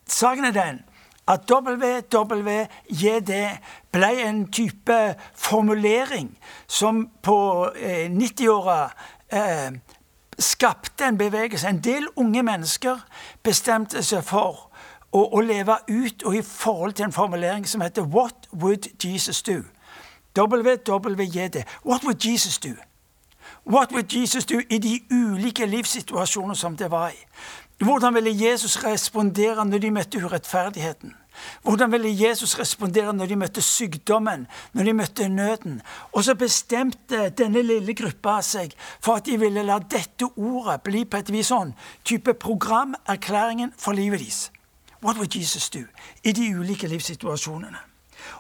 saken 0.08 0.48
er 0.48 0.56
den 0.56 0.82
at 1.32 1.52
WWJD 1.52 3.34
ble 3.92 4.12
en 4.26 4.46
type 4.52 5.00
formulering 5.36 6.32
som 6.68 7.06
på 7.24 7.38
90-åra 8.16 8.80
eh, 9.32 9.68
eh, 9.68 9.72
skapte 10.40 11.06
en 11.06 11.20
bevegelse. 11.20 11.68
En 11.68 11.84
del 11.84 12.08
unge 12.16 12.44
mennesker 12.44 13.04
bestemte 13.44 14.04
seg 14.04 14.24
for 14.26 14.71
å, 15.12 15.24
å 15.38 15.42
leve 15.44 15.78
ut 15.90 16.24
og 16.24 16.36
i 16.36 16.42
forhold 16.46 16.94
til 16.94 17.06
en 17.06 17.16
formulering 17.16 17.68
som 17.68 17.82
heter 17.82 18.08
What 18.08 18.48
would 18.54 18.88
Jesus 19.04 19.42
do? 19.42 19.64
WWJD. 20.38 21.66
What 21.84 22.04
would 22.04 22.26
Jesus 22.26 22.58
do? 22.58 22.76
What 23.64 23.92
would 23.92 24.14
Jesus 24.14 24.46
do 24.46 24.62
i 24.70 24.78
de 24.78 25.02
ulike 25.12 25.66
livssituasjoner 25.66 26.54
som 26.54 26.78
det 26.78 26.92
var 26.92 27.10
i? 27.10 27.20
Hvordan 27.82 28.14
ville 28.14 28.48
Jesus 28.48 28.84
respondere 28.84 29.66
når 29.66 29.78
de 29.78 29.92
møtte 29.92 30.22
urettferdigheten? 30.22 31.16
Hvordan 31.64 31.92
ville 31.92 32.28
Jesus 32.28 32.60
respondere 32.60 33.14
når 33.14 33.26
de 33.26 33.36
møtte 33.36 33.62
sykdommen, 33.62 34.48
når 34.74 34.84
de 34.84 34.94
møtte 34.94 35.30
nøden? 35.30 35.82
Og 36.12 36.24
så 36.24 36.36
bestemte 36.36 37.30
denne 37.30 37.62
lille 37.62 37.96
gruppa 37.98 38.40
seg 38.46 38.76
for 39.00 39.18
at 39.18 39.26
de 39.26 39.40
ville 39.40 39.64
la 39.66 39.80
dette 39.80 40.30
ordet 40.36 40.82
bli 40.86 41.06
på 41.06 41.22
et 41.22 41.34
vis 41.34 41.50
sånn 41.50 41.74
type 42.06 42.34
programerklæringen 42.34 43.74
for 43.78 43.98
livet 43.98 44.22
deres. 44.22 44.50
What 45.04 45.18
would 45.18 45.36
Jesus 45.36 45.70
do? 45.70 45.80
I 46.24 46.32
de 46.32 46.60
ulike 46.60 46.88
livssituasjonene. 46.88 47.78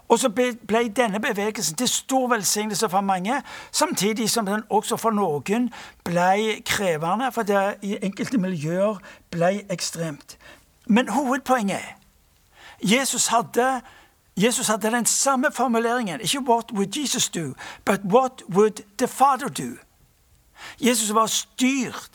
Og 0.09 0.19
så 0.19 0.29
ble 0.67 0.87
denne 0.95 1.19
bevegelsen 1.19 1.75
til 1.75 1.87
stor 1.87 2.27
velsignelse 2.27 2.89
for 2.89 3.01
mange, 3.01 3.41
samtidig 3.71 4.29
som 4.29 4.45
den 4.45 4.63
også 4.69 4.97
for 4.97 5.09
noen 5.09 5.69
ble 6.03 6.61
krevende, 6.65 7.31
for 7.31 7.41
det 7.41 7.77
i 7.81 7.97
enkelte 8.01 8.37
miljøer 8.37 8.99
ble 9.31 9.63
ekstremt. 9.69 10.37
Men 10.85 11.09
hovedpoenget 11.09 11.77
er 11.77 11.97
Jesus 12.83 13.27
hadde, 13.27 13.81
Jesus 14.37 14.67
hadde 14.67 14.91
den 14.91 15.05
samme 15.05 15.47
formuleringen. 15.53 16.21
Ikke 16.21 16.39
'What 16.39 16.71
would 16.71 16.97
Jesus 16.97 17.29
do?', 17.29 17.53
but 17.85 17.99
'What 18.03 18.43
would 18.49 18.83
the 18.97 19.07
Father 19.07 19.47
do?' 19.47 19.77
Jesus 20.79 21.13
var 21.13 21.25
styrt 21.25 22.11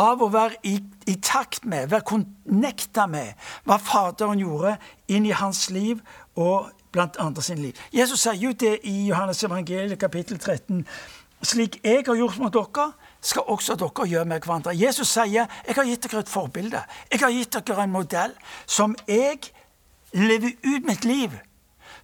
av 0.00 0.22
å 0.22 0.30
være 0.32 0.58
i, 0.66 0.76
i 1.10 1.16
takt 1.22 1.66
med, 1.68 1.90
være 1.92 2.06
connecta 2.08 3.06
med 3.10 3.36
hva 3.68 3.78
Faderen 3.82 4.40
gjorde 4.40 4.76
inn 5.12 5.28
i 5.28 5.36
hans 5.36 5.68
liv 5.74 6.00
og 6.40 6.70
blant 6.94 7.18
andre 7.22 7.44
sin 7.44 7.60
liv. 7.62 7.78
Jesus 7.94 8.24
sier 8.24 8.38
jo 8.40 8.52
det 8.56 8.78
i 8.88 8.94
Johannes 9.08 9.42
evangeliet 9.46 10.00
kapittel 10.00 10.40
13. 10.40 10.84
Slik 11.46 11.78
jeg 11.84 12.04
har 12.06 12.18
gjort 12.18 12.40
mot 12.40 12.52
dere, 12.52 12.90
skal 13.24 13.48
også 13.48 13.76
dere 13.80 14.08
gjøre 14.08 14.28
med 14.28 14.42
hverandre. 14.44 14.76
Jesus 14.76 15.12
sier 15.14 15.46
jeg 15.46 15.76
har 15.76 15.88
gitt 15.88 16.08
dere 16.08 16.24
et 16.24 16.32
forbilde. 16.32 16.82
Jeg 17.12 17.22
har 17.22 17.36
gitt 17.36 17.60
dere 17.60 17.86
en 17.86 17.94
modell 17.94 18.34
som 18.66 18.96
jeg 19.08 19.52
lever 20.16 20.56
ut 20.66 20.88
mitt 20.88 21.06
liv 21.08 21.38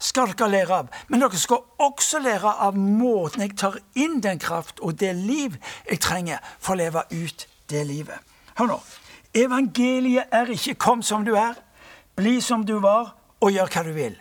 skal 0.02 0.32
dere 0.32 0.50
lære 0.52 0.78
av. 0.82 0.88
Men 1.08 1.22
dere 1.24 1.40
skal 1.40 1.64
også 1.82 2.20
lære 2.24 2.52
av 2.66 2.76
måten 2.76 3.44
jeg 3.44 3.56
tar 3.58 3.78
inn 3.98 4.20
den 4.24 4.40
kraft 4.42 4.80
og 4.84 4.98
det 5.00 5.14
liv 5.16 5.56
jeg 5.88 6.02
trenger 6.04 6.42
for 6.58 6.76
å 6.76 6.80
leve 6.82 7.06
ut 7.12 7.46
det 7.70 7.86
livet. 7.86 8.18
Hør 8.58 8.66
nå. 8.66 8.80
Evangeliet 9.34 10.24
er 10.32 10.46
ikke 10.46 10.74
'kom 10.74 11.02
som 11.02 11.24
du 11.24 11.34
er', 11.34 11.54
'bli 12.16 12.40
som 12.40 12.66
du 12.66 12.80
var', 12.80 13.16
og 13.40 13.50
gjør 13.50 13.66
hva 13.66 13.82
du 13.82 13.92
vil. 13.92 14.16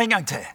En 0.00 0.10
gang 0.10 0.28
til. 0.28 0.46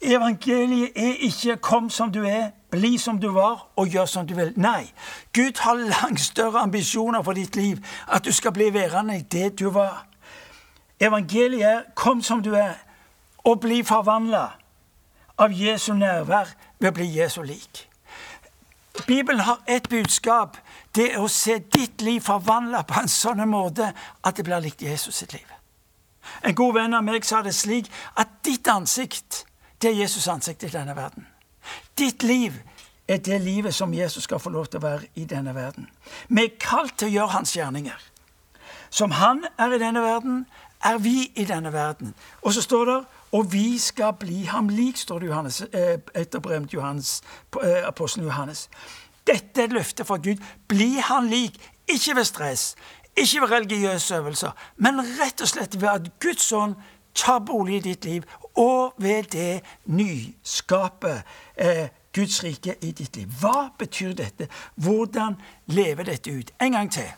Evangeliet 0.00 0.90
er 0.96 1.14
ikke 1.18 1.56
'kom 1.56 1.90
som 1.90 2.12
du 2.12 2.24
er', 2.24 2.50
'bli 2.70 2.98
som 2.98 3.20
du 3.20 3.32
var', 3.32 3.68
og 3.76 3.86
gjør 3.86 4.04
som 4.04 4.26
du 4.26 4.34
vil. 4.34 4.52
Nei. 4.56 4.92
Gud 5.34 5.58
har 5.58 5.74
langt 5.74 6.20
større 6.20 6.58
ambisjoner 6.58 7.22
for 7.22 7.32
ditt 7.32 7.56
liv, 7.56 7.78
at 8.08 8.24
du 8.24 8.32
skal 8.32 8.52
bli 8.52 8.74
værende 8.74 9.16
i 9.16 9.20
det 9.20 9.58
du 9.58 9.70
var. 9.70 10.06
Evangeliet 11.00 11.62
er 11.62 11.82
'kom 11.94 12.22
som 12.22 12.42
du 12.42 12.54
er', 12.54 12.78
og 13.38 13.60
bli 13.60 13.82
forvandla 13.82 14.48
av 15.38 15.50
Jesu 15.52 15.94
nærvær 15.94 16.54
ved 16.78 16.90
å 16.90 16.94
bli 16.94 17.20
Jesu 17.20 17.42
lik. 17.42 17.88
Bibelen 19.06 19.40
har 19.40 19.58
ett 19.66 19.88
budskap. 19.88 20.56
Det 20.92 21.12
er 21.14 21.20
å 21.20 21.28
se 21.28 21.58
ditt 21.72 22.00
liv 22.04 22.20
forvandla 22.20 22.82
på 22.84 23.00
en 23.00 23.08
sånn 23.08 23.42
måte 23.48 23.92
at 24.22 24.36
det 24.36 24.44
blir 24.44 24.60
likt 24.60 24.82
Jesus 24.84 25.22
sitt 25.22 25.32
liv. 25.32 25.46
En 26.42 26.54
god 26.54 26.74
venn 26.74 26.94
av 26.94 27.04
meg 27.04 27.24
sa 27.24 27.42
det 27.42 27.54
slik 27.56 27.88
at 28.20 28.42
ditt 28.44 28.68
ansikt, 28.68 29.44
det 29.82 29.90
er 29.90 30.04
Jesus' 30.04 30.28
ansikt 30.30 30.62
i 30.64 30.70
denne 30.70 30.94
verden. 30.96 31.26
Ditt 31.98 32.22
liv 32.22 32.60
er 33.08 33.18
det 33.18 33.40
livet 33.42 33.74
som 33.74 33.94
Jesus 33.94 34.24
skal 34.24 34.38
få 34.38 34.50
lov 34.50 34.68
til 34.70 34.78
å 34.78 34.86
være 34.86 35.08
i 35.18 35.24
denne 35.24 35.54
verden. 35.54 35.88
Vi 36.28 36.44
er 36.44 36.60
kalt 36.60 36.98
til 36.98 37.10
å 37.10 37.16
gjøre 37.16 37.34
hans 37.38 37.56
gjerninger. 37.56 37.98
Som 38.90 39.16
han 39.16 39.42
er 39.58 39.74
i 39.74 39.80
denne 39.80 40.04
verden, 40.04 40.44
er 40.84 40.98
vi 40.98 41.32
i 41.34 41.44
denne 41.48 41.72
verden. 41.72 42.14
Og 42.42 42.54
så 42.54 42.62
står 42.62 42.86
det 42.86 43.00
og 43.32 43.52
vi 43.52 43.78
skal 43.78 44.12
bli 44.20 44.42
ham 44.44 44.68
lik, 44.68 44.96
står 44.96 45.18
det 45.18 45.26
Johannes, 45.26 45.60
eh, 45.60 45.98
etter 46.14 46.40
brevet 46.40 46.70
til 46.70 46.76
Johannes, 46.76 47.22
eh, 47.62 47.88
apostelen 47.88 48.26
Johannes. 48.26 48.68
Dette 49.26 49.60
er 49.60 49.64
et 49.64 49.72
løfte 49.72 50.04
fra 50.04 50.16
Gud. 50.16 50.36
Bli 50.68 50.96
han 51.00 51.26
lik, 51.26 51.70
ikke 51.88 52.16
ved 52.16 52.24
stress, 52.24 52.74
ikke 53.16 53.40
ved 53.40 53.50
religiøse 53.50 54.14
øvelser, 54.14 54.50
men 54.76 55.00
rett 55.00 55.40
og 55.40 55.48
slett 55.48 55.80
ved 55.80 55.88
at 55.88 56.20
Guds 56.20 56.52
ånd 56.52 56.74
tar 57.14 57.38
bolig 57.38 57.76
i 57.76 57.80
ditt 57.80 58.04
liv, 58.04 58.22
og 58.54 58.94
ved 58.98 59.22
det 59.22 59.62
nyskapet 59.86 61.22
eh, 61.56 61.88
Guds 62.14 62.44
rike 62.44 62.74
i 62.80 62.90
ditt 62.90 63.16
liv. 63.16 63.28
Hva 63.40 63.70
betyr 63.78 64.12
dette? 64.12 64.48
Hvordan 64.74 65.34
lever 65.66 66.02
dette 66.02 66.32
ut? 66.32 66.50
En 66.60 66.72
gang 66.72 66.92
til. 66.92 67.08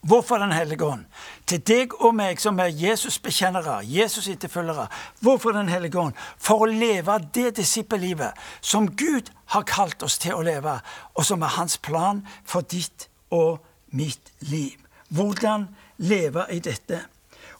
Hvorfor 0.00 0.38
Den 0.38 0.52
hellige 0.52 0.84
ånd? 0.84 1.04
Til 1.46 1.60
deg 1.66 1.94
og 1.98 2.14
meg 2.14 2.38
som 2.40 2.58
er 2.62 2.70
Jesus-bekjennere, 2.70 3.80
Jesus-etterfølgere. 3.82 4.86
Hvorfor 5.20 5.52
Den 5.52 5.68
hellige 5.68 5.98
ånd? 5.98 6.14
For 6.38 6.62
å 6.62 6.70
leve 6.70 7.18
det 7.34 7.56
disippellivet 7.56 8.32
som 8.60 8.86
Gud 8.96 9.32
har 9.46 9.66
kalt 9.66 10.02
oss 10.02 10.18
til 10.18 10.38
å 10.38 10.44
leve, 10.46 10.78
og 11.14 11.24
som 11.24 11.42
er 11.42 11.56
hans 11.58 11.78
plan 11.78 12.22
for 12.44 12.60
ditt 12.60 13.08
og 13.30 13.58
mitt 13.90 14.32
liv. 14.40 14.78
Hvordan 15.08 15.68
leve 15.98 16.46
i 16.52 16.58
dette? 16.58 17.02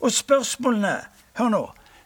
Og 0.00 0.12
spørsmålene 0.12 0.98
Hør 1.38 1.48
nå. 1.54 1.64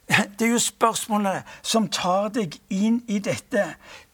Det 0.37 0.45
er 0.45 0.51
jo 0.53 0.59
spørsmålene 0.61 1.43
som 1.63 1.87
tar 1.89 2.29
deg 2.35 2.59
inn 2.69 2.99
i 3.09 3.17
dette. 3.19 3.63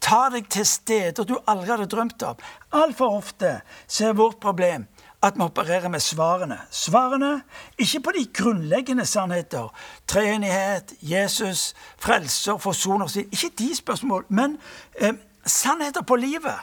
Tar 0.00 0.30
deg 0.30 0.46
til 0.52 0.66
steder 0.66 1.26
du 1.26 1.34
aldri 1.46 1.72
hadde 1.72 1.88
drømt 1.90 2.22
om. 2.22 2.38
Altfor 2.70 3.16
ofte 3.18 3.56
så 3.86 4.10
er 4.10 4.18
vårt 4.18 4.38
problem 4.42 4.86
at 5.22 5.34
vi 5.36 5.42
opererer 5.42 5.88
med 5.88 6.00
svarene. 6.00 6.58
Svarene 6.70 7.42
ikke 7.78 8.00
på 8.00 8.10
de 8.18 8.26
grunnleggende 8.34 9.06
sannheter. 9.06 9.74
Treenighet, 10.06 10.92
Jesus, 11.02 11.74
frelser, 11.98 12.58
forsoner 12.58 13.16
Ikke 13.16 13.50
de 13.58 13.76
spørsmål, 13.76 14.24
men 14.28 14.58
eh, 15.00 15.14
sannheter 15.46 16.02
på 16.02 16.16
livet. 16.16 16.58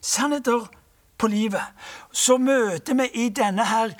Sannheter 0.00 0.66
på 1.18 1.26
livet. 1.26 1.62
Så 2.12 2.36
møter 2.36 2.94
vi 2.94 3.08
i 3.14 3.28
denne 3.28 3.64
her 3.64 3.92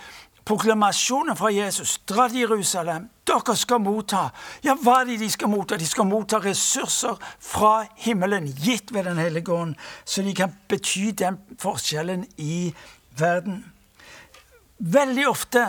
proklamasjonen 0.44 1.36
fra 1.36 1.52
Jesus 1.52 1.98
Dra 2.08 2.28
til 2.28 2.38
Jerusalem. 2.38 3.08
Dere 3.26 3.56
skal 3.56 3.80
motta 3.80 4.30
Ja, 4.64 4.74
hva 4.74 5.00
er 5.00 5.12
det 5.12 5.20
de 5.20 5.30
skal 5.30 5.50
motta? 5.52 5.76
De 5.78 5.86
skal 5.86 6.08
motta 6.08 6.40
ressurser 6.42 7.18
fra 7.38 7.84
himmelen, 7.96 8.48
gitt 8.64 8.94
ved 8.94 9.04
Den 9.04 9.18
hellige 9.18 9.52
ånd, 9.52 9.74
så 10.04 10.22
de 10.22 10.34
kan 10.34 10.56
bety 10.68 11.12
den 11.18 11.38
forskjellen 11.58 12.26
i 12.36 12.74
verden. 13.18 13.64
Veldig 14.78 15.28
ofte 15.28 15.66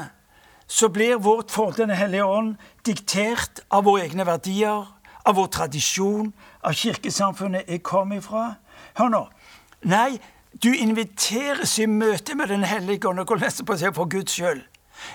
så 0.67 0.89
blir 0.89 1.15
vårt 1.21 1.51
forhold 1.51 1.75
til 1.75 1.87
Den 1.87 1.97
hellige 1.97 2.25
ånd 2.25 2.55
diktert 2.85 3.61
av 3.69 3.83
våre 3.83 4.03
egne 4.07 4.25
verdier, 4.25 4.87
av 5.25 5.35
vår 5.35 5.47
tradisjon, 5.47 6.33
av 6.63 6.73
kirkesamfunnet 6.73 7.69
jeg 7.69 7.83
kom 7.83 8.13
ifra. 8.13 8.55
Hør 8.97 9.11
nå. 9.13 9.23
Nei, 9.83 10.19
du 10.63 10.73
inviteres 10.73 11.77
i 11.79 11.85
møte 11.85 12.35
med 12.35 12.47
Den 12.47 12.63
hellige 12.63 13.09
ånd 13.09 13.19
og 13.19 13.27
går 13.27 13.43
nesten 13.45 13.65
på 13.65 13.77
seg 13.77 13.95
for 13.95 14.09
Guds 14.09 14.33
skyld. 14.33 14.63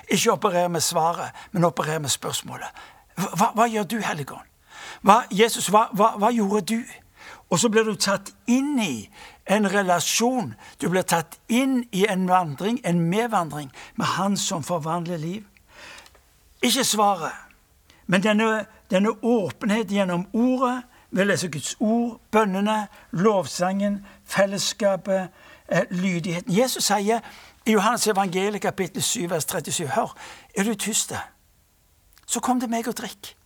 Ikke 0.07 0.31
operere 0.31 0.69
med 0.69 0.81
svaret, 0.81 1.35
men 1.51 1.65
operere 1.65 1.99
med 1.99 2.09
spørsmålet. 2.09 2.69
Hva, 3.15 3.51
hva 3.55 3.67
gjør 3.67 3.83
du, 3.83 3.99
Hellige 3.99 4.33
ånd? 4.33 4.47
Hva, 5.01 5.23
Jesus, 5.31 5.69
hva, 5.71 5.87
hva, 5.93 6.31
gjorde 6.31 6.61
du? 6.75 6.83
Og 7.49 7.59
så 7.59 7.69
blir 7.69 7.83
du 7.87 7.95
tatt 7.95 8.31
inn 8.47 8.77
i 8.79 9.09
en 9.49 9.71
relasjon. 9.71 10.53
Du 10.81 10.89
blir 10.89 11.01
tatt 11.01 11.39
inn 11.47 11.83
i 11.91 12.05
en 12.09 12.27
vandring, 12.29 12.79
en 12.85 12.99
medvandring, 13.09 13.71
med 13.95 14.05
Han 14.05 14.37
som 14.37 14.63
forvandler 14.63 15.17
liv. 15.17 15.43
Ikke 16.61 16.83
svaret, 16.83 17.31
men 18.07 18.23
denne, 18.23 18.65
denne 18.91 19.09
åpenhet 19.23 19.91
gjennom 19.91 20.27
ordet, 20.33 20.83
ved 21.11 21.23
å 21.23 21.29
lese 21.31 21.49
Guds 21.49 21.75
ord, 21.79 22.19
bønnene, 22.31 22.87
lovsangen, 23.11 24.05
fellesskapet, 24.29 25.29
eh, 25.67 25.85
lydigheten. 25.89 26.53
Jesus 26.53 26.85
sier 26.85 27.19
i 27.65 27.71
Johannes 27.71 28.07
evangeliet 28.07 28.61
kapittel 28.61 29.01
7 29.01 29.29
vers 29.29 29.45
37 29.45 29.87
Hør, 29.87 30.15
er 30.55 30.63
du 30.63 30.73
tyst, 30.73 31.13
så 32.27 32.39
kom 32.39 32.59
til 32.59 32.69
meg 32.69 32.87
og 32.87 32.97
drikk. 32.97 33.38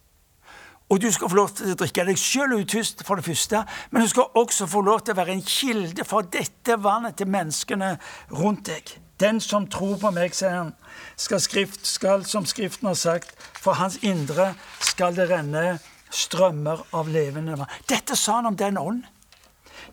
Og 0.89 1.01
du 1.01 1.11
skal 1.11 1.29
få 1.29 1.35
lov 1.35 1.53
til 1.55 1.71
å 1.73 1.77
drikke 1.79 2.05
deg 2.05 2.19
sjøl 2.19 2.57
uttyst, 2.59 3.05
for 3.07 3.17
det 3.17 3.25
første, 3.25 3.63
men 3.91 4.03
du 4.03 4.09
skal 4.11 4.35
også 4.37 4.67
få 4.69 4.81
lov 4.85 5.01
til 5.01 5.15
å 5.15 5.21
være 5.21 5.37
en 5.37 5.45
kilde 5.47 6.05
for 6.05 6.27
dette 6.27 6.77
vannet 6.83 7.17
til 7.17 7.31
menneskene 7.31 7.95
rundt 8.35 8.67
deg. 8.67 8.91
Den 9.19 9.39
som 9.41 9.65
tror 9.71 9.95
på 10.01 10.11
meg, 10.11 10.35
sier 10.35 10.57
han, 10.57 10.73
skal, 11.15 11.41
skrift, 11.41 11.85
skal 11.87 12.25
som 12.27 12.45
Skriften 12.49 12.89
har 12.89 12.97
sagt, 12.99 13.33
for 13.55 13.79
hans 13.79 13.99
indre 14.03 14.51
skal 14.83 15.15
det 15.15 15.29
renne 15.31 15.77
strømmer 16.13 16.83
av 16.93 17.09
levende 17.09 17.57
vann. 17.57 17.71
Dette 17.89 18.17
sa 18.19 18.41
han 18.41 18.51
om 18.51 18.59
den 18.59 18.77
ånd. 18.77 19.03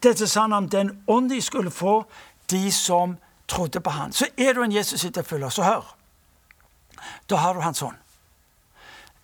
Dette 0.03 0.27
sa 0.29 0.45
han 0.49 0.57
om 0.57 0.69
den 0.73 0.93
ånd 1.09 1.31
de 1.31 1.41
skulle 1.45 1.73
få, 1.73 2.03
de 2.51 2.67
som 2.75 3.17
trodde 3.49 3.81
på 3.81 3.95
han. 3.95 4.13
Så 4.13 4.29
er 4.37 4.55
du 4.55 4.65
en 4.65 4.75
Jesus-etterfølger, 4.75 5.53
så 5.55 5.69
hør. 5.69 5.95
Da 7.31 7.41
har 7.41 7.55
du 7.55 7.61
hans 7.65 7.83
ånd. 7.83 7.97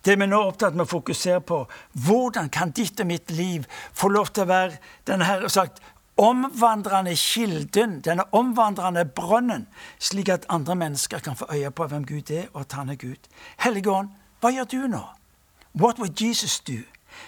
Det 0.07 0.15
vi 0.15 0.23
nå 0.23 0.37
er 0.39 0.49
opptatt 0.53 0.75
med 0.77 0.85
å 0.85 0.91
fokusere 0.93 1.41
på, 1.43 1.65
hvordan 2.07 2.47
kan 2.53 2.71
ditt 2.71 3.01
og 3.03 3.09
mitt 3.09 3.31
liv 3.35 3.65
få 3.91 4.07
lov 4.13 4.29
til 4.31 4.45
å 4.45 4.51
være 4.53 4.77
denne 5.09 5.27
her, 5.27 5.43
sagt, 5.51 5.81
omvandrende 6.17 7.11
kilden, 7.19 7.99
denne 8.05 8.23
omvandrende 8.31 9.03
brønnen, 9.05 9.67
slik 9.99 10.31
at 10.31 10.47
andre 10.49 10.77
mennesker 10.79 11.19
kan 11.19 11.35
få 11.35 11.49
øye 11.51 11.71
på 11.75 11.89
hvem 11.91 12.07
Gud 12.07 12.31
er, 12.31 12.47
og 12.53 12.61
at 12.61 12.77
han 12.79 12.89
er 12.89 12.95
Gud. 12.95 13.27
Hellige 13.59 13.91
Ånd, 13.91 14.15
hva 14.39 14.53
gjør 14.55 14.71
du 14.71 14.79
nå? 14.95 15.03
What 15.75 15.99
would 15.99 16.15
Jesus 16.21 16.59
do? 16.59 16.79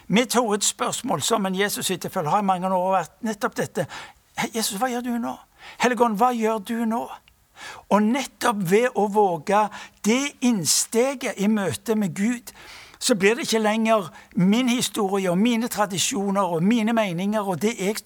Mitt 0.08 0.34
hovedspørsmål 0.40 1.22
som 1.22 1.46
en 1.46 1.56
Jesus-etterfølger 1.56 2.32
har 2.32 2.42
i 2.42 2.48
mange 2.48 2.72
år 2.72 2.92
vært 2.96 3.24
nettopp 3.28 3.60
dette. 3.60 3.90
Jesus, 4.54 4.78
hva 4.80 4.88
gjør 4.88 5.04
du 5.06 5.18
nå? 5.20 5.36
Hellige 5.84 6.06
Ånd, 6.06 6.18
hva 6.18 6.32
gjør 6.32 6.64
du 6.64 6.78
nå? 6.88 7.04
Og 7.90 8.04
nettopp 8.04 8.62
ved 8.72 8.96
å 8.96 9.08
våge 9.12 9.68
det 10.06 10.22
innsteget 10.42 11.38
i 11.38 11.48
møte 11.48 11.96
med 11.96 12.16
Gud, 12.16 12.54
så 13.00 13.16
blir 13.16 13.36
det 13.36 13.48
ikke 13.48 13.64
lenger 13.64 14.10
min 14.36 14.70
historie 14.70 15.32
og 15.32 15.38
mine 15.38 15.68
tradisjoner 15.68 16.42
og 16.42 16.64
mine 16.64 16.94
meninger 16.94 17.42
og 17.42 17.62
det 17.62 17.76
jeg 17.80 18.04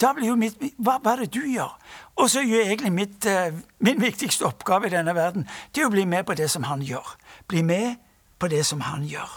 Da 0.00 0.12
blir 0.12 0.28
jo 0.28 0.34
mitt 0.36 0.58
Hva, 0.76 0.98
hva 0.98 1.12
er 1.12 1.24
det 1.24 1.34
du 1.34 1.46
gjør? 1.46 1.70
Og 2.16 2.30
så 2.30 2.42
gjør 2.42 2.66
egentlig 2.66 2.92
mitt, 2.92 3.26
uh, 3.26 3.54
min 3.78 4.00
viktigste 4.00 4.44
oppgave 4.44 4.86
i 4.86 4.90
denne 4.90 5.14
verden 5.14 5.46
det 5.74 5.82
er 5.82 5.86
å 5.86 5.94
bli 5.94 6.04
med 6.04 6.26
på 6.26 6.34
det 6.34 6.50
som 6.50 6.62
han 6.62 6.82
gjør. 6.82 7.16
Bli 7.48 7.62
med 7.62 7.96
på 8.38 8.48
det 8.48 8.66
som 8.66 8.80
han 8.80 9.06
gjør. 9.06 9.30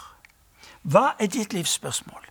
Hva 0.82 1.14
er 1.18 1.26
ditt 1.26 1.52
livsspørsmål? 1.52 2.28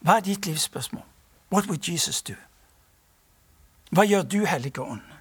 Hva 0.00 0.16
er 0.16 0.20
ditt 0.20 0.46
livsspørsmål? 0.46 1.04
What 1.52 1.66
would 1.66 1.88
Jesus 1.88 2.22
do? 2.22 2.34
Hva 3.90 4.04
gjør 4.04 4.22
du, 4.22 4.44
Hellige 4.46 4.82
Ånd? 4.82 5.15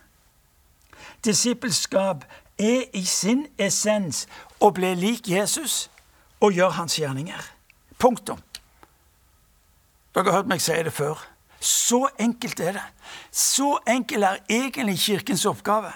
Disippelskap 1.25 2.25
er 2.57 2.85
i 2.93 3.03
sin 3.05 3.47
essens 3.59 4.25
å 4.61 4.71
bli 4.75 4.93
lik 4.95 5.29
Jesus 5.29 5.87
og 6.39 6.53
gjøre 6.55 6.77
hans 6.77 6.99
gjerninger. 6.99 7.41
Punktum. 7.99 8.41
Dere 10.15 10.29
har 10.29 10.39
hørt 10.39 10.51
meg 10.51 10.61
si 10.63 10.75
det 10.85 10.93
før. 10.93 11.19
Så 11.59 12.05
enkelt 12.19 12.59
er 12.59 12.77
det. 12.77 12.83
Så 13.31 13.77
enkel 13.87 14.23
er 14.23 14.43
egentlig 14.49 14.99
Kirkens 14.99 15.45
oppgave. 15.49 15.91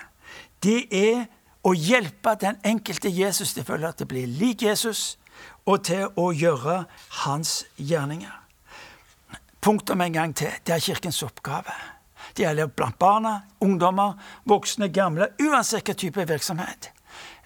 Det 0.63 0.87
er 0.91 1.27
å 1.63 1.75
hjelpe 1.75 2.33
den 2.41 2.57
enkelte 2.65 3.11
Jesus 3.11 3.53
til 3.53 3.63
å 3.63 3.91
til 3.91 4.07
å 4.07 4.09
bli 4.09 4.25
lik 4.25 4.63
Jesus 4.63 5.17
og 5.65 5.83
til 5.83 6.09
å 6.15 6.31
gjøre 6.31 6.85
hans 7.23 7.65
gjerninger. 7.77 8.33
Punktum 9.61 10.01
en 10.01 10.13
gang 10.13 10.35
til. 10.35 10.51
Det 10.65 10.73
er 10.73 10.79
Kirkens 10.79 11.23
oppgave. 11.23 11.98
Det 12.35 12.43
gjelder 12.43 12.67
blant 12.67 12.99
barna, 12.99 13.41
ungdommer, 13.61 14.13
voksne, 14.43 14.87
gamle, 14.87 15.31
uansett 15.39 15.83
hvilken 15.83 15.95
type 15.95 16.27
virksomhet. 16.27 16.91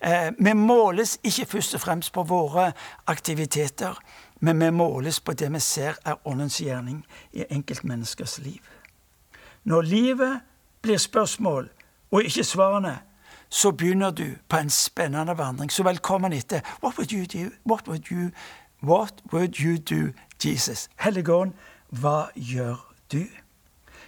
Eh, 0.02 0.32
vi 0.40 0.54
måles 0.54 1.18
ikke 1.24 1.46
først 1.46 1.76
og 1.76 1.82
fremst 1.82 2.14
på 2.14 2.24
våre 2.24 2.72
aktiviteter, 3.08 3.98
men 4.40 4.60
vi 4.60 4.72
måles 4.72 5.20
på 5.20 5.34
det 5.34 5.52
vi 5.54 5.60
ser 5.60 5.96
er 6.06 6.28
Åndens 6.28 6.60
gjerning 6.62 7.06
i 7.32 7.46
enkeltmenneskers 7.50 8.40
liv. 8.40 8.62
Når 9.64 9.82
livet 9.82 10.40
blir 10.82 10.98
spørsmål 10.98 11.70
og 12.12 12.24
ikke 12.24 12.44
svarene, 12.44 12.98
så 13.50 13.72
begynner 13.72 14.12
du 14.12 14.26
på 14.50 14.58
en 14.58 14.70
spennende 14.70 15.38
vandring. 15.38 15.72
Så 15.72 15.84
velkommen 15.84 16.34
etter. 16.34 16.62
What 16.84 16.98
would 16.98 17.14
you 17.14 17.26
do? 17.26 17.52
What 17.66 17.88
would 17.88 18.12
you, 18.12 18.32
what 18.82 19.14
would 19.34 19.60
you 19.60 19.78
do, 19.78 20.12
Jesus? 20.46 20.90
Helligånd, 20.96 21.54
hva 21.90 22.28
gjør 22.36 22.94
du? 23.12 23.28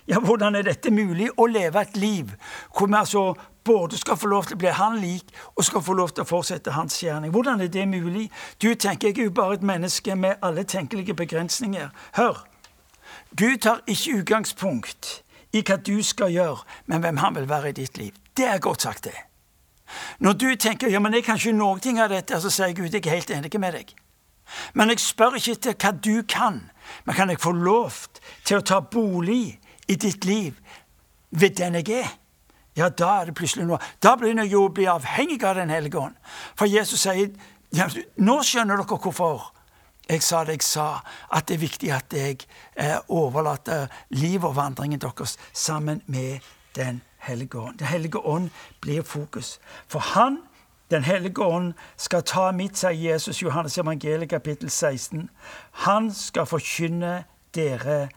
Ja, 0.07 0.19
hvordan 0.19 0.55
er 0.55 0.65
dette 0.67 0.91
mulig? 0.93 1.31
Å 1.37 1.47
leve 1.49 1.81
et 1.81 1.97
liv 1.97 2.33
hvor 2.75 2.87
vi 2.87 2.97
altså 2.99 3.33
både 3.65 3.97
skal 3.97 4.17
få 4.21 4.29
lov 4.29 4.45
til 4.45 4.57
å 4.57 4.61
bli 4.61 4.73
han 4.77 4.99
lik, 5.01 5.31
og 5.55 5.65
skal 5.65 5.81
få 5.81 5.95
lov 5.97 6.11
til 6.13 6.21
å 6.21 6.29
fortsette 6.29 6.75
hans 6.75 6.99
gjerning. 7.01 7.31
Hvordan 7.33 7.63
er 7.65 7.71
det 7.73 7.87
mulig? 7.89 8.27
Du 8.61 8.69
tenker 8.75 9.09
jeg 9.09 9.17
er 9.17 9.31
jo 9.31 9.33
bare 9.33 9.57
et 9.57 9.65
menneske 9.65 10.15
med 10.15 10.37
alle 10.45 10.63
tenkelige 10.63 11.17
begrensninger. 11.17 11.89
Hør! 12.19 12.45
Gud 13.33 13.57
tar 13.65 13.81
ikke 13.89 14.19
utgangspunkt 14.19 15.23
i 15.55 15.63
hva 15.65 15.79
du 15.81 15.97
skal 16.03 16.29
gjøre, 16.33 16.61
men 16.85 17.01
hvem 17.01 17.17
han 17.23 17.35
vil 17.35 17.49
være 17.49 17.73
i 17.73 17.77
ditt 17.81 17.97
liv. 17.97 18.13
Det 18.37 18.45
er 18.45 18.61
godt 18.61 18.85
sagt, 18.85 19.03
det. 19.09 19.17
Når 20.19 20.33
du 20.33 20.47
tenker 20.55 20.89
ja, 20.89 20.99
men 20.99 21.13
jeg 21.13 21.25
kan 21.25 21.37
ikke 21.39 21.57
noe 21.57 21.79
av 22.03 22.09
dette, 22.09 22.41
så 22.41 22.49
sier 22.49 22.73
Gud 22.77 22.93
jeg 22.93 23.05
er 23.05 23.17
helt 23.17 23.31
enig 23.31 23.59
med 23.59 23.73
deg. 23.73 23.93
Men 24.73 24.93
jeg 24.93 25.01
spør 25.01 25.37
ikke 25.39 25.57
etter 25.57 25.77
hva 25.81 25.91
du 25.91 26.23
kan, 26.29 26.59
men 27.05 27.15
kan 27.17 27.29
jeg 27.29 27.41
få 27.41 27.51
lov 27.51 28.05
til 28.45 28.59
å 28.59 28.65
ta 28.65 28.81
bolig 28.81 29.57
i 29.87 29.95
ditt 29.95 30.25
liv 30.25 30.53
ved 31.29 31.57
den 31.57 31.75
jeg 31.79 31.89
er, 31.89 32.13
ja, 32.75 32.89
da 32.89 33.21
er 33.21 33.29
det 33.29 33.35
plutselig 33.35 33.65
noe. 33.67 33.79
Da 34.03 34.15
begynner 34.19 34.43
jeg 34.43 34.59
å 34.59 34.69
bli 34.73 34.87
avhengig 34.91 35.43
av 35.47 35.55
Den 35.55 35.71
hellige 35.71 35.99
ånd. 35.99 36.15
For 36.59 36.67
Jesus 36.67 37.05
sier 37.05 37.29
ja, 37.75 37.87
Nå 38.17 38.41
skjønner 38.43 38.79
dere 38.79 38.99
hvorfor 38.99 39.51
jeg 40.05 40.21
sa 40.21 40.43
det 40.45 40.59
jeg 40.59 40.63
sa, 40.67 40.99
at 41.33 41.47
det 41.47 41.55
er 41.55 41.63
viktig 41.63 41.89
at 41.89 42.13
jeg 42.13 42.43
eh, 42.77 42.99
overlater 43.09 43.87
liv 44.13 44.43
og 44.45 44.53
vandringen 44.55 45.01
deres 45.01 45.37
sammen 45.53 46.03
med 46.05 46.39
Den 46.75 47.01
hellige 47.17 47.57
ånd. 47.57 47.79
Den 47.79 47.87
hellige 47.87 48.19
ånd 48.19 48.49
blir 48.81 49.01
fokus. 49.01 49.59
For 49.87 49.99
han, 49.99 50.39
Den 50.89 51.03
hellige 51.03 51.41
ånd, 51.41 51.73
skal 51.97 52.21
ta 52.21 52.51
mitt, 52.51 52.77
sier 52.77 52.91
Jesus, 52.91 53.41
Johannes 53.41 53.77
evangeliet 53.77 54.29
kapittel 54.29 54.69
16. 54.69 55.29
Han 55.71 56.13
skal 56.13 56.45
forkynne 56.45 57.23
dere 57.55 58.09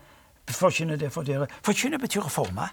Forkynne 0.54 0.96
det 0.96 1.12
for 1.12 1.26
dere. 1.26 1.48
Forkynne 1.62 1.98
betyr 1.98 2.26
å 2.26 2.32
forme. 2.32 2.68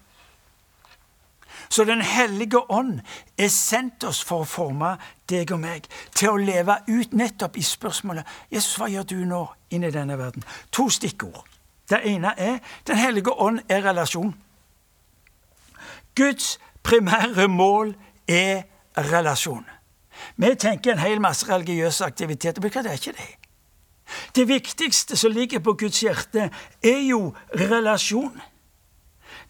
Så 1.70 1.84
Den 1.84 2.02
hellige 2.02 2.72
ånd 2.72 3.00
er 3.38 3.50
sendt 3.50 4.04
oss 4.04 4.22
for 4.24 4.44
å 4.44 4.50
forme 4.50 4.96
deg 5.30 5.52
og 5.52 5.60
meg 5.60 5.88
til 6.14 6.30
å 6.30 6.38
leve 6.38 6.78
ut 6.88 7.14
nettopp 7.14 7.58
i 7.58 7.64
spørsmålet 7.66 8.28
Jesus, 8.52 8.78
hva 8.78 8.90
gjør 8.92 9.08
du 9.10 9.18
nå 9.26 9.42
inn 9.74 9.84
i 9.84 9.92
denne 9.92 10.18
verden? 10.18 10.44
To 10.72 10.90
stikkord. 10.90 11.44
Det 11.90 12.02
ene 12.06 12.34
er 12.38 12.60
Den 12.88 12.98
hellige 12.98 13.32
ånd 13.32 13.60
er 13.70 13.84
relasjon. 13.84 14.34
Guds 16.16 16.60
primære 16.84 17.48
mål 17.48 17.96
er 18.28 18.64
relasjon. 18.98 19.66
Vi 20.38 20.56
tenker 20.56 20.92
en 20.92 21.00
hel 21.00 21.20
masse 21.22 21.48
religiøse 21.50 22.06
aktiviteter, 22.06 22.62
men 22.62 22.72
det 22.72 22.86
er 22.86 23.02
ikke 23.02 23.18
det. 23.18 23.45
Det 24.36 24.48
viktigste 24.48 25.18
som 25.18 25.32
ligger 25.32 25.60
på 25.60 25.74
Guds 25.74 26.04
hjerte, 26.04 26.50
er 26.84 27.02
jo 27.10 27.34
relasjon. 27.54 28.42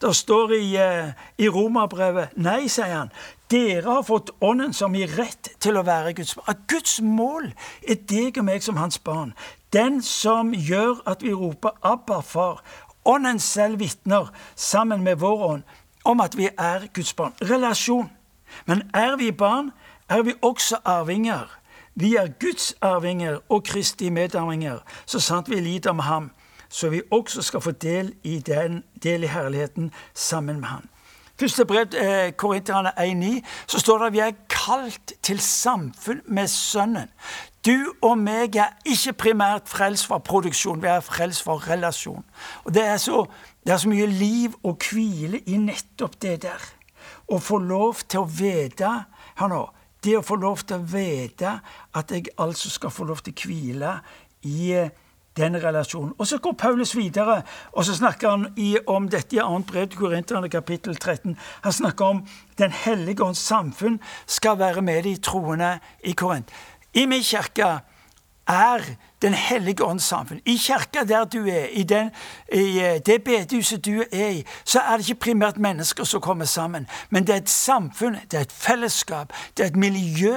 Det 0.01 0.15
står 0.15 0.53
i, 0.53 0.75
eh, 0.75 1.13
i 1.37 1.47
Romerbrevet 1.47 2.37
Nei, 2.37 2.67
sier 2.67 2.93
han. 2.93 3.11
Dere 3.49 3.85
har 3.85 4.03
fått 4.03 4.31
Ånden 4.41 4.73
som 4.73 4.95
gir 4.95 5.11
rett 5.17 5.49
til 5.59 5.77
å 5.77 5.85
være 5.85 6.13
Guds 6.13 6.35
barn. 6.35 6.49
At 6.49 6.67
Guds 6.67 7.01
mål 7.01 7.53
er 7.87 7.95
deg 7.95 8.37
og 8.37 8.45
meg 8.45 8.63
som 8.63 8.75
hans 8.75 8.97
barn. 8.99 9.33
Den 9.71 10.01
som 10.01 10.53
gjør 10.53 11.01
at 11.05 11.23
vi 11.23 11.33
roper 11.33 11.71
'Abba, 11.83 12.21
far'. 12.21 12.61
Ånden 13.05 13.39
selv 13.39 13.79
vitner, 13.79 14.31
sammen 14.55 15.03
med 15.03 15.19
vår 15.19 15.45
ånd, 15.45 15.63
om 16.05 16.21
at 16.21 16.37
vi 16.37 16.49
er 16.57 16.87
Guds 16.93 17.13
barn. 17.13 17.33
Relasjon. 17.41 18.09
Men 18.65 18.89
er 18.93 19.15
vi 19.15 19.31
barn, 19.31 19.71
er 20.09 20.21
vi 20.21 20.33
også 20.41 20.75
arvinger. 20.85 21.49
Vi 21.95 22.15
er 22.15 22.33
Guds 22.39 22.73
arvinger 22.81 23.39
og 23.49 23.63
Kristi 23.63 24.09
medarvinger, 24.09 24.79
så 25.05 25.19
sant 25.19 25.49
vi 25.49 25.59
lider 25.59 25.93
med 25.93 26.03
ham 26.03 26.31
så 26.75 26.89
vi 26.89 27.01
også 27.11 27.41
skal 27.41 27.61
få 27.61 27.71
del 27.71 28.13
i, 28.23 28.39
den, 28.39 28.83
del 29.03 29.23
i 29.23 29.27
herligheten 29.27 29.91
sammen 30.13 30.59
med 30.59 30.67
ham. 30.67 30.89
Første 31.39 31.65
brev, 31.65 31.85
eh, 31.99 32.31
Korinterne 32.31 32.91
1,9, 32.99 33.41
så 33.67 33.79
står 33.79 33.97
det 33.97 34.05
at 34.05 34.13
vi 34.13 34.19
er 34.19 34.31
kalt 34.49 35.13
til 35.21 35.39
samfunn 35.39 36.21
med 36.27 36.47
Sønnen. 36.47 37.09
Du 37.65 37.93
og 38.01 38.17
meg 38.17 38.55
er 38.55 38.75
ikke 38.85 39.13
primært 39.13 39.67
frelst 39.67 40.07
for 40.07 40.17
produksjon, 40.17 40.81
vi 40.81 40.87
er 40.87 40.99
frelst 40.99 41.43
for 41.43 41.69
relasjon. 41.69 42.23
Og 42.63 42.73
Det 42.73 42.83
er 42.83 42.97
så, 42.97 43.25
det 43.67 43.73
er 43.73 43.77
så 43.77 43.89
mye 43.89 44.05
liv 44.05 44.53
og 44.63 44.77
hvile 44.89 45.39
i 45.39 45.57
nettopp 45.57 46.21
det 46.21 46.41
der. 46.41 46.61
Å 47.27 47.39
få 47.39 47.57
lov 47.57 48.03
til 48.07 48.19
å 48.19 48.29
vite 48.29 49.05
Hør 49.35 49.47
nå. 49.47 49.63
Det 50.05 50.19
å 50.19 50.25
få 50.25 50.37
lov 50.37 50.61
til 50.67 50.77
å 50.77 50.85
vite 50.85 51.55
at 51.97 52.11
jeg 52.13 52.29
altså 52.37 52.69
skal 52.69 52.93
få 52.93 53.07
lov 53.09 53.23
til 53.25 53.33
å 53.33 53.47
hvile 53.47 53.95
i 54.45 54.69
den 55.35 55.57
relasjonen. 55.63 56.13
Og 56.17 56.27
Så 56.27 56.37
går 56.37 56.51
Paulus 56.51 56.95
videre, 56.95 57.41
og 57.71 57.85
så 57.85 57.95
snakker 57.95 58.29
han 58.29 58.47
i, 58.55 58.77
om 58.87 59.09
dette 59.09 59.35
i 59.35 59.39
2. 59.39 59.63
brev 59.67 59.87
til 59.87 59.99
Korinterne, 59.99 60.49
kapittel 60.49 60.95
13. 60.95 61.37
Han 61.63 61.71
snakker 61.71 62.05
om 62.05 62.27
Den 62.57 62.71
hellige 62.71 63.23
ånds 63.23 63.39
samfunn 63.39 63.99
skal 64.25 64.59
være 64.59 64.81
med 64.81 65.03
de 65.03 65.15
troende 65.17 65.79
i 66.03 66.13
Korint. 66.13 66.51
I 66.93 67.05
min 67.05 67.23
kirke 67.23 67.79
er 68.47 68.85
Den 69.21 69.33
hellige 69.33 69.85
ånds 69.85 70.03
samfunn. 70.03 70.41
I 70.45 70.57
kirka 70.57 71.03
der 71.03 71.23
du 71.25 71.47
er, 71.47 71.65
i, 71.71 71.83
den, 71.83 72.11
i 72.53 72.79
eh, 72.79 72.99
det 73.05 73.23
bedehuset 73.23 73.85
du 73.85 74.03
er 74.11 74.29
i, 74.29 74.45
så 74.63 74.79
er 74.79 74.97
det 74.97 75.09
ikke 75.09 75.19
primært 75.19 75.57
mennesker 75.57 76.03
som 76.03 76.21
kommer 76.21 76.45
sammen, 76.45 76.87
men 77.09 77.27
det 77.27 77.33
er 77.33 77.37
et 77.37 77.49
samfunn, 77.49 78.17
det 78.31 78.37
er 78.37 78.41
et 78.41 78.51
fellesskap, 78.51 79.33
det 79.57 79.63
er 79.63 79.67
et 79.67 79.75
miljø 79.75 80.35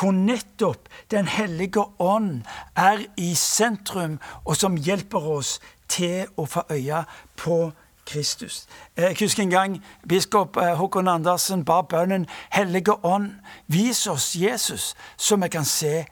hvor 0.00 0.12
nettopp 0.12 0.88
Den 1.10 1.28
hellige 1.28 1.84
ånd 1.98 2.42
er 2.76 2.98
i 3.16 3.34
sentrum, 3.34 4.18
og 4.44 4.56
som 4.56 4.76
hjelper 4.76 5.18
oss 5.18 5.60
til 5.88 6.26
å 6.36 6.44
få 6.44 6.62
øye 6.70 7.04
på 7.36 7.72
Kristus. 8.08 8.66
Jeg 8.96 9.16
husker 9.20 9.42
en 9.42 9.50
gang 9.50 9.84
biskop 10.08 10.56
eh, 10.56 10.74
Håkon 10.76 11.08
Andersen 11.08 11.64
ba 11.64 11.82
bønnen 11.82 12.26
Hellige 12.52 13.04
ånd, 13.04 13.30
vis 13.66 14.06
oss 14.06 14.36
Jesus, 14.36 14.94
så 15.16 15.36
vi 15.36 15.48
kan 15.48 15.64
se 15.64 16.06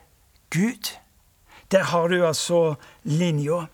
Gud. 0.49 0.93
Der 1.71 1.83
har 1.83 2.07
du 2.07 2.25
altså 2.25 2.75
linja. 3.03 3.65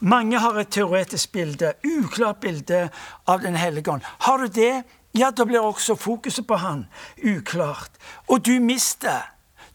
Mange 0.00 0.38
har 0.38 0.58
et 0.58 0.68
teoretisk 0.68 1.32
bilde, 1.32 1.72
uklart 1.84 2.40
bilde 2.40 2.88
av 3.26 3.40
Den 3.40 3.54
hellige 3.54 3.90
ånd. 3.90 4.02
Har 4.18 4.38
du 4.38 4.46
det, 4.46 4.82
ja, 5.14 5.30
da 5.30 5.44
blir 5.44 5.60
også 5.60 5.94
fokuset 5.94 6.46
på 6.46 6.56
Han 6.56 6.86
uklart. 7.24 7.90
Og 8.28 8.46
du 8.46 8.60
mister. 8.60 9.28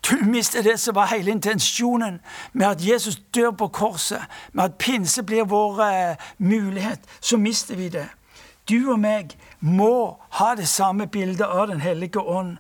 Du 0.10 0.16
mister 0.26 0.62
det 0.64 0.80
som 0.80 0.96
var 0.96 1.06
hele 1.06 1.32
intensjonen 1.32 2.20
med 2.54 2.68
at 2.68 2.88
Jesus 2.88 3.16
dør 3.36 3.52
på 3.52 3.68
korset, 3.68 4.22
med 4.54 4.64
at 4.64 4.78
pinse 4.78 5.24
blir 5.24 5.44
vår 5.44 5.82
uh, 5.82 6.16
mulighet. 6.38 7.00
Så 7.22 7.38
mister 7.38 7.76
vi 7.76 7.90
det. 7.90 8.08
Du 8.70 8.92
og 8.92 9.00
meg 9.00 9.38
må 9.60 10.18
ha 10.30 10.56
det 10.56 10.68
samme 10.68 11.08
bildet 11.08 11.48
av 11.48 11.68
Den 11.68 11.82
hellige 11.82 12.20
ånd, 12.20 12.58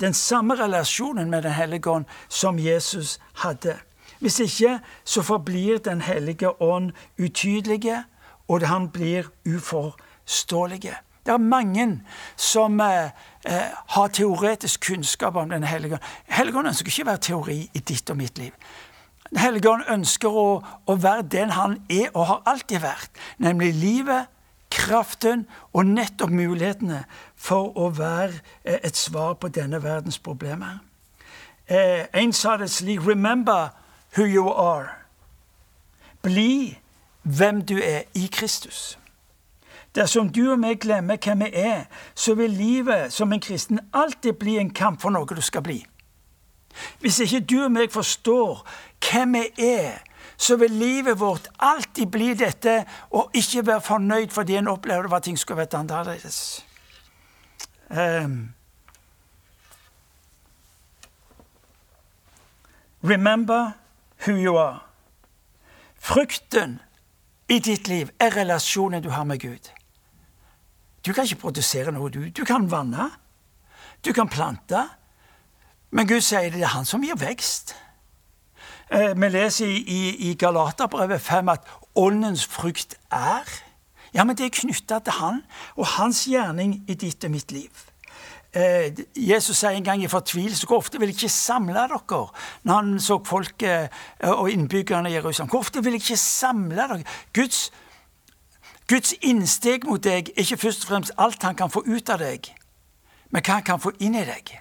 den 0.00 0.14
samme 0.14 0.54
relasjonen 0.54 1.30
med 1.30 1.42
Den 1.42 1.52
hellige 1.52 1.90
ånd 1.90 2.04
som 2.28 2.58
Jesus 2.58 3.18
hadde. 3.34 3.76
Hvis 4.20 4.38
ikke 4.40 4.78
så 5.04 5.22
forblir 5.22 5.78
Den 5.78 6.00
hellige 6.00 6.62
ånd 6.62 6.92
utydelige, 7.18 8.04
og 8.48 8.68
han 8.68 8.88
blir 8.88 9.22
uforståelige. 9.46 10.94
Det 11.26 11.32
er 11.32 11.38
mange 11.38 12.02
som 12.36 12.80
eh, 12.80 13.10
eh, 13.46 13.70
har 13.86 14.08
teoretisk 14.08 14.86
kunnskap 14.86 15.36
om 15.36 15.48
Den 15.48 15.64
hellige 15.64 15.94
ånd. 15.94 16.02
Hellige 16.26 16.58
ånd 16.58 16.68
ønsker 16.68 16.88
ikke 16.88 17.02
å 17.02 17.12
være 17.12 17.24
teori 17.28 17.70
i 17.72 17.78
ditt 17.78 18.10
og 18.10 18.16
mitt 18.16 18.38
liv. 18.38 18.52
Hellige 19.36 19.70
ånd 19.70 19.88
ønsker 19.88 20.28
å, 20.28 20.48
å 20.86 20.96
være 21.00 21.22
den 21.22 21.50
han 21.56 21.78
er 21.88 22.10
og 22.12 22.26
har 22.26 22.42
alltid 22.46 22.84
vært, 22.84 23.10
nemlig 23.38 23.72
livet, 23.74 24.28
kraften 24.74 25.46
og 25.72 25.86
nettopp 25.86 26.32
mulighetene 26.34 27.04
for 27.36 27.72
å 27.78 27.88
være 27.94 28.34
eh, 28.64 28.82
et 28.82 28.96
svar 28.96 29.38
på 29.40 29.48
denne 29.48 29.80
verdens 29.82 30.18
problemer. 30.18 30.82
Eh, 31.66 32.04
en 32.12 32.32
sa 32.32 32.58
det 32.60 32.68
slik 32.70 33.00
Remember 33.06 33.72
who 34.16 34.24
you 34.24 34.48
are. 34.48 34.88
Bli 36.22 36.78
hvem 37.22 37.62
du 37.62 37.78
er 37.82 38.02
i 38.14 38.28
Kristus. 38.32 38.98
Dersom 39.94 40.32
du 40.32 40.50
og 40.52 40.58
meg 40.58 40.80
glemmer 40.82 41.16
hvem 41.22 41.44
vi 41.44 41.50
er, 41.54 41.84
så 42.14 42.34
vil 42.34 42.50
livet 42.50 43.12
som 43.12 43.32
en 43.32 43.40
kristen 43.40 43.78
alltid 43.94 44.32
bli 44.32 44.58
en 44.58 44.72
kamp 44.74 45.02
for 45.02 45.14
noe 45.14 45.26
du 45.26 45.42
skal 45.42 45.62
bli. 45.62 45.84
Hvis 47.00 47.20
ikke 47.22 47.40
du 47.40 47.60
og 47.64 47.70
meg 47.72 47.92
forstår 47.94 48.64
hvem 49.06 49.36
vi 49.38 49.68
er, 49.68 50.02
så 50.36 50.56
vil 50.56 50.70
livet 50.70 51.20
vårt 51.20 51.46
alltid 51.62 52.06
bli 52.10 52.32
dette 52.34 52.80
og 53.10 53.30
ikke 53.34 53.66
være 53.66 53.80
fornøyd 53.80 54.34
fordi 54.34 54.56
en 54.58 54.68
opplevde 54.68 55.14
at 55.14 55.22
ting 55.22 55.38
skulle 55.38 55.62
vært 55.62 55.74
annerledes. 55.78 56.64
Um, 57.90 58.54
remember 63.04 63.83
who 64.26 64.36
you 64.36 64.56
are. 64.56 64.80
Frukten 65.98 66.80
i 67.48 67.58
ditt 67.58 67.88
liv 67.88 68.10
er 68.20 68.36
relasjonen 68.36 69.02
du 69.02 69.10
har 69.10 69.24
med 69.24 69.40
Gud. 69.40 69.70
Du 71.06 71.12
kan 71.12 71.24
ikke 71.24 71.40
produsere 71.40 71.92
noe, 71.92 72.10
du. 72.10 72.28
Du 72.30 72.44
kan 72.44 72.70
vanne. 72.70 73.10
Du 74.04 74.12
kan 74.12 74.28
plante. 74.28 74.86
Men 75.90 76.08
Gud 76.08 76.24
sier 76.24 76.50
det 76.52 76.62
er 76.64 76.72
han 76.72 76.88
som 76.88 77.04
gir 77.04 77.18
vekst. 77.20 77.74
Eh, 78.90 79.12
vi 79.16 79.28
leser 79.28 79.68
i, 79.68 79.80
i, 79.80 80.30
i 80.30 80.34
Galaterbrevet 80.34 81.20
5 81.20 81.48
at 81.48 81.70
åndens 81.94 82.46
frukt 82.46 82.98
er 83.10 83.48
Ja, 84.14 84.22
men 84.24 84.36
det 84.38 84.44
er 84.46 84.54
knytta 84.54 85.00
til 85.02 85.16
han 85.18 85.40
og 85.74 85.88
hans 85.96 86.20
gjerning 86.30 86.84
i 86.86 86.94
ditt 86.94 87.24
og 87.26 87.32
mitt 87.34 87.50
liv. 87.50 87.70
Eh, 88.54 88.92
Jesus 89.16 89.58
sier 89.58 89.74
en 89.74 89.84
gang 89.84 90.02
i 90.04 90.08
fortvilelse 90.08 90.66
hvor 90.70 90.78
ofte 90.78 91.00
vil 91.02 91.10
jeg 91.10 91.16
ikke 91.16 91.28
samle 91.34 91.74
dere 91.74 92.20
når 92.62 92.74
han 92.74 93.00
så 93.02 93.16
folket 93.26 93.88
eh, 94.20 94.30
og 94.30 94.50
innbyggerne 94.50 95.10
i 95.10 95.14
Jerusalem. 95.16 95.50
Hvor 95.50 95.58
ofte 95.58 95.82
vil 95.82 95.96
jeg 95.96 96.04
ikke 96.04 96.16
samle 96.16 96.76
dere? 96.76 97.02
Guds, 97.34 97.72
Guds 98.88 99.14
innsteg 99.22 99.88
mot 99.88 100.04
deg 100.04 100.30
er 100.30 100.44
ikke 100.44 100.60
først 100.66 100.84
og 100.84 100.92
fremst 100.92 101.16
alt 101.18 101.42
han 101.42 101.58
kan 101.58 101.70
få 101.70 101.82
ut 101.86 102.10
av 102.14 102.22
deg, 102.22 102.52
men 103.30 103.42
hva 103.42 103.58
han 103.58 103.66
kan 103.66 103.82
få 103.82 103.90
inn 103.98 104.14
i 104.14 104.22
deg. 104.28 104.54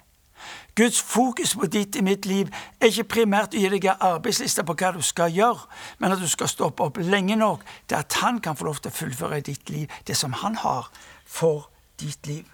Guds 0.75 1.01
fokus 1.01 1.53
på 1.56 1.69
ditt 1.69 1.95
i 1.95 2.01
mitt 2.01 2.25
liv 2.25 2.49
er 2.82 2.89
ikke 2.89 3.12
primært 3.19 3.53
å 3.53 3.62
gi 3.62 3.69
deg 3.75 3.91
arbeidsliste 3.93 4.65
på 4.65 4.73
hva 4.73 4.89
du 4.95 5.03
skal 5.06 5.29
gjøre, 5.29 5.67
men 6.01 6.15
at 6.15 6.23
du 6.23 6.25
skal 6.32 6.49
stoppe 6.49 6.88
opp 6.88 6.97
lenge 6.97 7.38
nok 7.38 7.62
til 7.86 7.99
at 7.99 8.17
han 8.23 8.41
kan 8.41 8.58
få 8.58 8.71
lov 8.71 8.82
til 8.82 8.89
å 8.89 8.97
fullføre 8.97 9.43
ditt 9.45 9.69
liv 9.69 10.01
det 10.08 10.17
som 10.17 10.34
han 10.41 10.58
har 10.65 10.89
for 11.29 11.69
ditt 12.01 12.25
liv. 12.25 12.52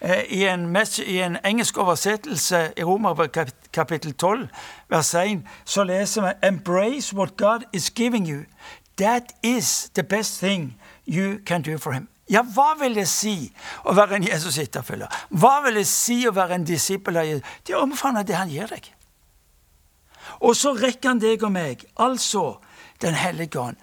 Eh, 0.00 0.24
I 0.28 0.44
en, 0.48 0.76
I 1.06 1.18
en, 1.18 1.36
engelsk 1.44 1.78
oversettelse 1.78 2.72
i 2.76 2.84
Romer 2.84 3.26
kapittel 3.72 4.12
12, 4.12 4.48
vers 4.88 5.14
1, 5.14 5.42
så 5.64 5.84
leser 5.84 6.22
vi 6.22 6.48
«Embrace 6.48 7.16
what 7.16 7.36
God 7.36 7.66
is 7.72 7.90
giving 7.90 8.28
you. 8.28 8.44
That 8.96 9.32
is 9.42 9.90
the 9.94 10.02
best 10.02 10.38
thing 10.38 10.80
you 11.06 11.38
can 11.46 11.62
do 11.62 11.78
for 11.78 11.92
him». 11.92 12.08
Ja, 12.30 12.42
hva 12.42 12.76
vil 12.78 12.94
det 12.94 13.08
si 13.10 13.50
å 13.84 13.92
være 13.92 14.20
en 14.20 14.24
Jesus-etterfølger? 14.28 15.10
Hva 15.30 15.56
vil 15.64 15.80
det 15.80 15.86
si 15.90 16.22
å 16.28 16.32
være 16.32 16.60
en 16.60 16.64
disippel 16.64 17.18
av 17.18 17.26
Jesus? 17.26 17.56
Det 17.66 17.74
omfavner 17.76 18.22
det 18.22 18.36
han 18.38 18.52
gir 18.52 18.70
deg. 18.70 18.86
Og 20.40 20.54
så 20.56 20.72
rekker 20.78 21.10
han 21.10 21.20
deg 21.20 21.42
og 21.42 21.52
meg, 21.52 21.82
altså 21.98 22.60
Den 23.00 23.14
hellige 23.14 23.60
ånd. 23.60 23.76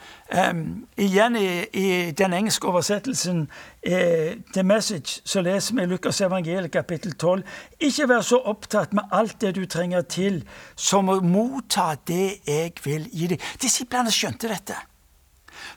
Um, 0.50 0.88
igjen 0.98 1.36
i, 1.36 1.66
i, 1.74 2.12
den 2.12 2.34
engelske 2.34 2.68
oversettelsen, 2.68 3.48
eh, 3.82 4.38
The 4.54 4.64
Message, 4.64 5.22
så 5.26 5.42
leser 5.42 5.76
vi 5.76 5.86
Lukas 5.86 6.22
evangeliet 6.22 6.72
kapittel 6.72 7.16
12. 7.18 7.42
Ikke 7.80 8.08
vær 8.10 8.22
så 8.22 8.38
opptatt 8.38 8.94
med 8.94 9.10
alt 9.12 9.42
det 9.42 9.56
du 9.56 9.66
trenger 9.66 10.06
til, 10.06 10.44
som 10.76 11.10
å 11.10 11.18
motta 11.26 11.96
det 12.08 12.44
jeg 12.46 12.78
vil 12.84 13.10
gi 13.10 13.32
deg. 13.34 13.50
Disiplene 13.62 14.14
skjønte 14.14 14.52
dette. 14.54 14.78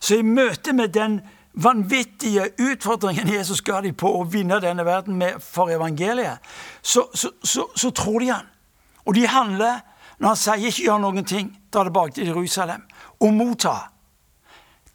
Så 0.00 0.20
i 0.20 0.26
møte 0.26 0.76
med 0.76 0.92
den 0.92 1.20
vanvittige 1.52 2.50
utfordringen 2.60 3.28
Jesus 3.28 3.62
ga 3.64 3.80
dem 3.80 3.96
på 3.96 4.10
å 4.20 4.24
vinne 4.28 4.60
denne 4.60 4.84
verden 4.84 5.16
med 5.18 5.40
for 5.42 5.72
evangeliet, 5.72 6.44
så, 6.82 7.08
så, 7.14 7.32
så, 7.42 7.70
så 7.74 7.90
tror 7.90 8.20
de 8.20 8.34
han. 8.34 8.52
Og 9.08 9.16
de 9.16 9.26
handler 9.26 9.80
når 10.20 10.28
han 10.28 10.36
sier 10.36 10.54
'ikke 10.54 10.82
gjør 10.84 10.98
noen 10.98 11.24
ting', 11.24 11.58
dra 11.72 11.84
tilbake 11.84 12.12
til 12.12 12.26
Jerusalem 12.26 12.82
og 13.20 13.34
motta 13.34 13.76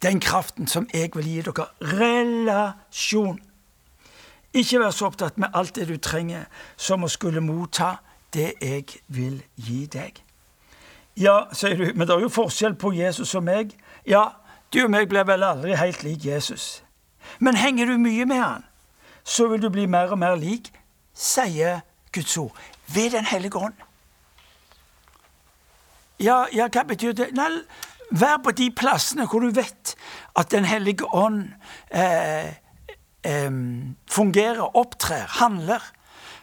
den 0.02 0.20
kraften 0.20 0.66
som 0.66 0.88
jeg 0.94 1.10
vil 1.14 1.24
gi 1.24 1.40
dere. 1.40 1.66
Relasjon. 1.80 3.40
Ikke 4.52 4.78
vær 4.78 4.90
så 4.90 5.06
opptatt 5.06 5.38
med 5.38 5.48
alt 5.54 5.74
det 5.74 5.88
du 5.88 5.96
trenger, 5.96 6.44
som 6.76 7.04
å 7.04 7.08
skulle 7.08 7.40
motta 7.40 7.96
det 8.32 8.52
jeg 8.62 8.84
vil 9.08 9.42
gi 9.56 9.86
deg. 9.86 10.22
Ja, 11.16 11.48
sier 11.52 11.76
du, 11.76 11.92
men 11.94 12.06
det 12.06 12.14
er 12.14 12.20
jo 12.20 12.28
forskjell 12.28 12.74
på 12.74 12.92
Jesus 12.92 13.34
og 13.34 13.42
meg. 13.42 13.72
Ja, 14.06 14.28
du 14.72 14.84
og 14.84 14.90
meg 14.90 15.08
blir 15.08 15.24
vel 15.24 15.42
aldri 15.42 15.76
helt 15.76 16.02
lik 16.04 16.24
Jesus. 16.24 16.82
Men 17.38 17.56
henger 17.56 17.86
du 17.86 17.98
mye 17.98 18.26
med 18.26 18.42
han, 18.42 18.64
så 19.24 19.48
vil 19.48 19.62
du 19.62 19.70
bli 19.70 19.86
mer 19.86 20.12
og 20.12 20.18
mer 20.18 20.36
lik, 20.36 20.70
sier 21.14 21.80
Guds 22.12 22.36
ord, 22.36 22.54
ved 22.94 23.10
Den 23.10 23.24
hellige 23.24 23.58
ånd. 23.58 23.85
Ja, 26.22 26.46
ja, 26.52 26.68
hva 26.72 26.84
betyr 26.88 27.12
det? 27.16 27.32
Nei, 27.36 27.50
vær 28.10 28.38
på 28.44 28.54
de 28.56 28.70
plassene 28.72 29.26
hvor 29.28 29.44
du 29.44 29.50
vet 29.56 29.96
at 30.36 30.50
Den 30.52 30.64
hellige 30.68 31.08
ånd 31.14 31.50
eh, 31.90 32.54
eh, 33.24 33.60
fungerer, 34.10 34.76
opptrer, 34.76 35.26
handler. 35.40 35.82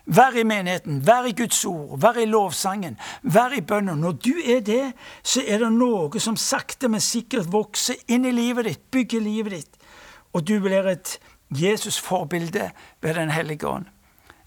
Vær 0.06 0.36
i 0.36 0.44
menigheten, 0.44 1.00
vær 1.08 1.24
i 1.30 1.32
Guds 1.32 1.62
ord, 1.66 1.96
vær 2.02 2.18
i 2.20 2.26
lovsangen, 2.28 2.98
vær 3.24 3.54
i 3.56 3.62
bønnen. 3.64 4.02
Når 4.04 4.18
du 4.20 4.34
er 4.36 4.60
det, 4.60 4.92
så 5.24 5.46
er 5.48 5.64
det 5.64 5.72
noe 5.72 6.20
som 6.20 6.36
sakte, 6.36 6.90
men 6.92 7.02
sikkert 7.02 7.48
vokser 7.54 8.02
inn 8.12 8.28
i 8.28 8.34
livet 8.36 8.68
ditt, 8.68 8.84
bygger 8.92 9.24
livet 9.24 9.56
ditt. 9.56 9.88
Og 10.34 10.44
du 10.44 10.58
blir 10.60 10.90
et 10.92 11.18
Jesus-forbilde 11.56 12.72
ved 13.02 13.14
Den 13.16 13.32
hellige 13.32 13.68
ånd. 13.68 13.93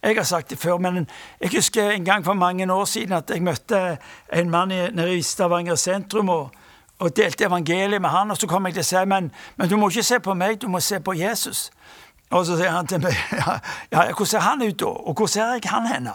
Jeg 0.07 0.17
har 0.17 0.25
sagt 0.25 0.51
det 0.51 0.59
før, 0.59 0.79
men 0.79 1.09
jeg 1.41 1.51
husker 1.51 1.91
en 1.91 2.05
gang 2.05 2.25
for 2.25 2.35
mange 2.35 2.73
år 2.73 2.85
siden 2.85 3.13
at 3.13 3.31
jeg 3.31 3.43
møtte 3.43 3.99
en 4.33 4.51
mann 4.51 4.69
nede 4.69 5.17
i 5.17 5.23
Stavanger 5.23 5.75
sentrum 5.75 6.29
og, 6.29 6.51
og 6.99 7.17
delte 7.17 7.45
evangeliet 7.45 8.01
med 8.01 8.11
han, 8.11 8.31
og 8.31 8.37
så 8.37 8.47
kom 8.47 8.67
jeg 8.67 8.77
til 8.77 8.85
å 8.85 8.87
si 8.87 9.03
men, 9.11 9.33
men 9.57 9.69
du 9.69 9.75
må 9.77 9.89
ikke 9.91 10.05
se 10.07 10.21
på 10.23 10.35
meg, 10.39 10.61
du 10.63 10.69
må 10.71 10.81
se 10.81 11.01
på 11.03 11.15
Jesus. 11.19 11.71
Og 12.31 12.47
så 12.47 12.55
sier 12.55 12.71
han 12.71 12.87
til 12.87 13.03
meg 13.03 13.19
ja, 13.41 13.59
ja 13.91 14.05
hvordan 14.13 14.31
ser 14.31 14.47
han 14.47 14.63
ut 14.63 14.79
da? 14.79 14.93
Og 14.95 15.19
hvor 15.19 15.27
ser 15.31 15.57
jeg 15.57 15.67
han 15.73 15.91
henne? 15.91 16.15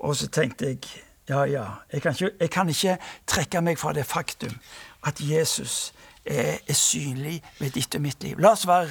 Og 0.00 0.16
så 0.16 0.30
tenkte 0.32 0.72
jeg 0.72 0.80
ja, 1.28 1.44
ja, 1.44 1.64
jeg 1.92 2.02
kan, 2.02 2.16
ikke, 2.16 2.30
jeg 2.40 2.50
kan 2.50 2.68
ikke 2.68 2.96
trekke 3.26 3.60
meg 3.60 3.78
fra 3.78 3.92
det 3.92 4.06
faktum 4.08 4.56
at 5.04 5.20
Jesus 5.20 5.92
er, 6.24 6.64
er 6.64 6.74
synlig 6.74 7.42
ved 7.60 7.76
ditt 7.76 7.94
og 7.94 8.02
mitt 8.02 8.24
liv. 8.24 8.40
La 8.40 8.56
oss 8.56 8.64
være, 8.66 8.88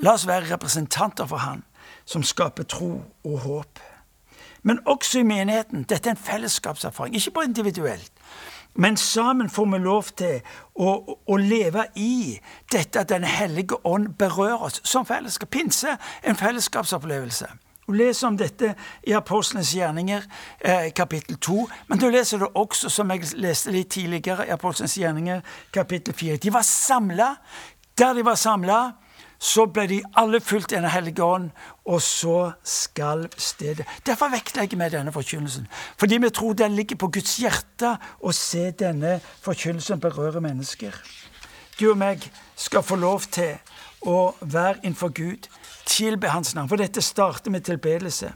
la 0.00 0.14
oss 0.14 0.26
være 0.30 0.52
representanter 0.52 1.26
for 1.26 1.42
han 1.42 1.66
som 2.08 2.24
skaper 2.24 2.64
tro 2.64 3.02
og 3.24 3.38
håp. 3.44 3.80
Men 4.62 4.80
også 4.86 5.20
i 5.20 5.22
menigheten. 5.28 5.84
Dette 5.88 6.08
er 6.08 6.16
en 6.16 6.24
fellesskapserfaring, 6.24 7.14
ikke 7.14 7.30
bare 7.30 7.44
individuelt. 7.44 8.12
Men 8.74 8.96
sammen 8.96 9.50
får 9.50 9.64
vi 9.64 9.78
lov 9.78 10.10
til 10.16 10.40
å, 10.74 10.90
å 11.26 11.36
leve 11.36 11.84
i 11.98 12.38
dette 12.72 13.00
at 13.00 13.08
Den 13.10 13.24
hellige 13.24 13.80
ånd 13.86 14.12
berører 14.18 14.68
oss 14.68 14.80
som 14.84 15.06
fellesskap. 15.06 15.50
Pinse 15.50 15.96
en 16.22 16.36
fellesskapsopplevelse. 16.38 17.48
Du 17.88 17.92
leser 17.96 18.28
om 18.28 18.36
dette 18.36 18.74
i 19.08 19.14
Apostlenes 19.16 19.72
gjerninger, 19.74 20.22
eh, 20.60 20.90
kapittel 20.92 21.38
2. 21.40 21.68
Men 21.88 21.98
du 21.98 22.10
leser 22.10 22.38
det 22.38 22.48
også, 22.54 22.90
som 22.92 23.10
jeg 23.10 23.32
leste 23.40 23.72
litt 23.72 23.90
tidligere, 23.90 24.46
i 24.46 24.52
Apostlenes 24.52 24.94
gjerninger, 25.00 25.40
kapittel 25.72 26.14
4. 26.14 26.36
De 26.36 26.52
var 26.52 26.62
samla. 26.62 27.34
Der 27.98 28.12
de 28.14 28.24
var 28.24 28.34
samla, 28.34 28.92
så 29.38 29.66
ble 29.70 29.86
de 29.86 30.02
alle 30.18 30.40
fulgt 30.40 30.70
Den 30.70 30.84
hellige 30.84 31.24
ånd, 31.24 31.50
og 31.84 32.02
så 32.02 32.52
skalv 32.64 33.30
stedet. 33.36 33.86
Derfor 34.06 34.28
vektlegger 34.28 34.76
vi 34.76 34.88
denne 34.96 35.12
forkynnelsen. 35.12 35.68
Fordi 35.98 36.18
vi 36.18 36.30
tror 36.30 36.52
den 36.52 36.74
ligger 36.74 36.96
på 36.96 37.08
Guds 37.08 37.36
hjerte 37.36 37.96
å 38.20 38.32
se 38.32 38.70
denne 38.70 39.20
forkynnelsen 39.42 40.00
berøre 40.00 40.40
mennesker. 40.40 40.94
Du 41.80 41.90
og 41.90 41.98
meg 41.98 42.30
skal 42.56 42.82
få 42.82 42.96
lov 42.96 43.28
til 43.30 43.54
å 44.02 44.34
være 44.40 44.80
innenfor 44.82 45.08
Gud, 45.14 45.46
tilbe 45.86 46.28
Hans 46.28 46.54
navn. 46.54 46.68
For 46.68 46.76
dette 46.76 47.02
starter 47.02 47.50
med 47.50 47.60
tilbedelse. 47.60 48.32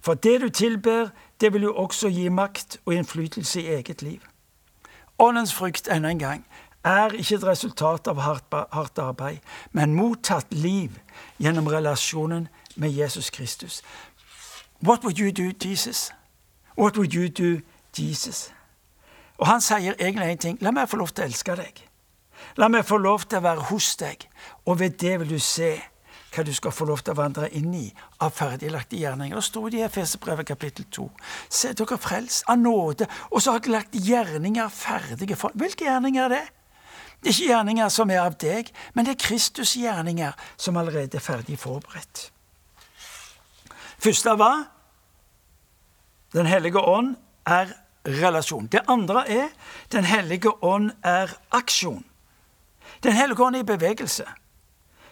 For 0.00 0.14
det 0.14 0.40
du 0.40 0.48
tilber, 0.48 1.10
det 1.40 1.52
vil 1.52 1.62
jo 1.62 1.74
også 1.74 2.08
gi 2.08 2.28
makt 2.28 2.80
og 2.84 2.94
innflytelse 2.94 3.60
i 3.60 3.74
eget 3.74 4.02
liv. 4.02 4.20
Åndens 5.18 5.54
frukt 5.54 5.88
enda 5.88 6.10
en 6.10 6.18
gang 6.18 6.44
er 6.84 7.12
ikke 7.12 7.34
et 7.34 7.44
resultat 7.44 8.08
av 8.08 8.20
hardt 8.20 8.98
arbeid, 8.98 9.38
men 9.72 9.94
mottatt 9.94 10.54
liv 10.54 10.96
gjennom 11.38 11.68
relasjonen 11.68 12.48
med 12.76 12.90
Jesus 12.90 13.30
Kristus. 13.30 13.82
What 14.82 15.04
would 15.04 15.18
you 15.18 15.30
do, 15.30 15.52
Jesus? 15.68 16.12
What 16.78 16.96
would 16.96 17.14
you 17.14 17.28
do, 17.28 17.60
Jesus? 17.98 18.50
Og 19.38 19.46
han 19.46 19.60
sier 19.60 19.94
egentlig 19.98 20.32
én 20.32 20.36
ting. 20.36 20.58
La 20.60 20.70
meg 20.70 20.88
få 20.88 20.96
lov 21.00 21.12
til 21.12 21.24
å 21.24 21.28
elske 21.28 21.56
deg. 21.56 21.86
La 22.56 22.68
meg 22.68 22.84
få 22.88 22.96
lov 23.00 23.26
til 23.28 23.40
å 23.40 23.44
være 23.44 23.68
hos 23.70 23.94
deg, 24.00 24.24
og 24.64 24.80
ved 24.80 24.96
det 25.00 25.18
vil 25.20 25.34
du 25.36 25.40
se 25.40 25.74
hva 26.30 26.44
du 26.46 26.52
skal 26.54 26.72
få 26.72 26.86
lov 26.86 27.02
til 27.02 27.12
å 27.12 27.18
vandre 27.18 27.48
inn 27.58 27.72
i 27.74 27.88
av 28.22 28.32
ferdiglagte 28.36 28.96
gjerninger. 29.00 29.36
Det 29.36 29.44
står 29.44 29.70
det 29.72 29.80
i 29.80 29.84
Efeserbrevet 29.86 30.46
kapittel 30.46 30.86
2. 30.92 31.06
Se, 31.48 31.72
dere 31.76 31.98
frelst 32.00 32.46
av 32.48 32.60
nåde, 32.60 33.08
og 33.30 33.42
så 33.42 33.56
har 33.56 33.64
dere 33.64 33.80
lagt 33.80 33.98
gjerninger 33.98 34.72
ferdige 34.72 35.36
for 35.36 35.56
Hvilke 35.58 35.88
gjerninger 35.88 36.28
er 36.28 36.34
det? 36.36 36.44
Det 37.20 37.28
er 37.28 37.34
ikke 37.34 37.52
gjerninger 37.52 37.88
som 37.92 38.10
er 38.10 38.22
av 38.22 38.36
deg, 38.40 38.70
men 38.94 39.04
det 39.04 39.12
er 39.14 39.24
Kristus' 39.26 39.76
gjerninger 39.76 40.32
som 40.56 40.76
allerede 40.80 41.18
er 41.18 41.24
ferdig 41.24 41.58
forberedt. 41.60 42.30
Første 44.00 44.34
hva? 44.40 44.52
Den 46.32 46.46
hellige 46.46 46.80
ånd 46.80 47.16
er 47.46 47.74
relasjon. 48.06 48.66
Det 48.72 48.80
andre 48.88 49.28
er 49.28 49.48
Den 49.92 50.04
hellige 50.04 50.64
ånd 50.64 50.90
er 51.02 51.28
aksjon. 51.50 52.04
Den 53.02 53.12
hellige 53.12 53.42
ånd 53.42 53.56
er 53.56 53.60
i 53.60 53.62
bevegelse. 53.62 54.24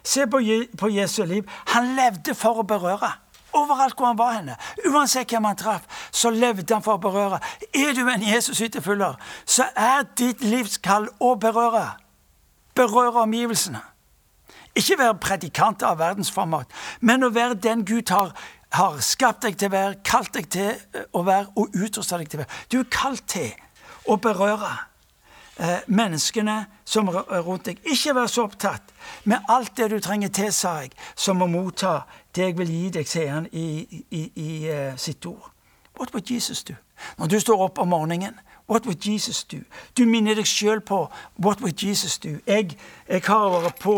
Se 0.05 0.27
på, 0.27 0.41
på 0.79 0.89
Jesu 0.89 1.25
liv. 1.25 1.45
Han 1.67 1.97
levde 1.97 2.35
for 2.35 2.63
å 2.63 2.63
berøre. 2.63 3.11
Overalt 3.53 3.97
hvor 3.97 4.07
han 4.07 4.19
var 4.19 4.33
henne, 4.37 4.57
uansett 4.87 5.31
hvem 5.33 5.47
han 5.49 5.57
traff, 5.57 5.87
så 6.13 6.31
levde 6.31 6.75
han 6.75 6.85
for 6.85 6.99
å 6.99 7.03
berøre. 7.03 7.41
Er 7.73 7.95
du 7.97 8.05
en 8.09 8.25
Jesus-etterfølger, 8.25 9.17
så 9.49 9.71
er 9.77 10.05
ditt 10.21 10.45
livskall 10.45 11.09
å 11.21 11.35
berøre. 11.41 11.87
Berøre 12.77 13.25
omgivelsene. 13.25 13.81
Ikke 14.79 14.99
være 14.99 15.17
predikant 15.19 15.83
av 15.83 15.99
verdensformat, 15.99 16.71
men 17.01 17.25
å 17.25 17.33
være 17.35 17.57
den 17.59 17.87
Gud 17.89 18.13
har, 18.15 18.35
har 18.77 19.01
skapt 19.03 19.43
deg 19.47 19.57
til 19.59 19.73
å 19.73 19.75
være, 19.75 19.97
kalt 20.05 20.35
deg 20.37 20.51
til 20.53 20.69
eh, 20.71 21.09
å 21.17 21.25
være 21.27 21.49
og 21.57 21.75
utrusta 21.75 22.21
deg 22.21 22.29
til 22.31 22.39
å 22.39 22.45
være. 22.45 22.61
Du 22.71 22.79
er 22.83 22.93
kalt 22.93 23.25
til 23.33 23.51
å 24.07 24.19
berøre 24.23 24.71
eh, 25.59 25.79
menneskene 25.87 26.67
som 26.85 27.09
er 27.09 27.43
rundt 27.45 27.67
deg. 27.69 27.81
Ikke 27.85 28.15
vær 28.17 28.27
så 28.31 28.47
opptatt 28.49 28.93
med 29.25 29.45
alt 29.49 29.77
det 29.77 29.91
du 29.91 29.99
trenger 30.01 30.29
til, 30.29 30.53
sa 30.53 30.79
jeg, 30.83 30.93
som 31.17 31.43
å 31.43 31.51
motta 31.51 32.01
det 32.35 32.51
jeg 32.51 32.59
vil 32.59 32.73
gi 32.73 32.91
deg, 32.99 33.09
sier 33.09 33.33
han 33.35 33.49
i, 33.53 34.03
i, 34.11 34.23
i 34.35 34.51
uh, 34.71 34.97
sitt 34.97 35.27
ord. 35.27 35.51
What 35.99 36.15
would 36.15 36.31
Jesus 36.31 36.63
do? 36.63 36.75
Når 37.19 37.27
du 37.27 37.41
står 37.41 37.63
opp 37.65 37.79
om 37.79 37.89
morgenen, 37.89 38.39
what 38.69 38.87
would 38.87 39.07
Jesus 39.07 39.45
do? 39.45 39.59
Du 39.99 40.05
minner 40.07 40.35
deg 40.39 40.47
sjøl 40.47 40.81
på 40.81 41.09
what 41.37 41.61
would 41.61 41.83
Jesus 41.83 42.19
do? 42.19 42.39
Jeg, 42.47 42.77
jeg 43.09 43.23
har 43.27 43.49
vært 43.51 43.83
på, 43.83 43.97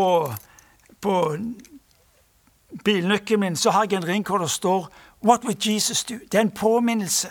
på 1.01 1.17
bilnøkkelen 2.85 3.41
min 3.41 3.57
så 3.57 3.71
har 3.71 3.89
jeg 3.91 4.01
en 4.01 4.09
ring 4.09 4.27
hvor 4.27 4.39
det 4.39 4.51
står 4.51 4.89
What 5.23 5.45
would 5.45 5.67
Jesus 5.67 6.05
do? 6.05 6.15
Det 6.33 6.35
er 6.35 6.41
en 6.41 6.51
påminnelse 6.51 7.29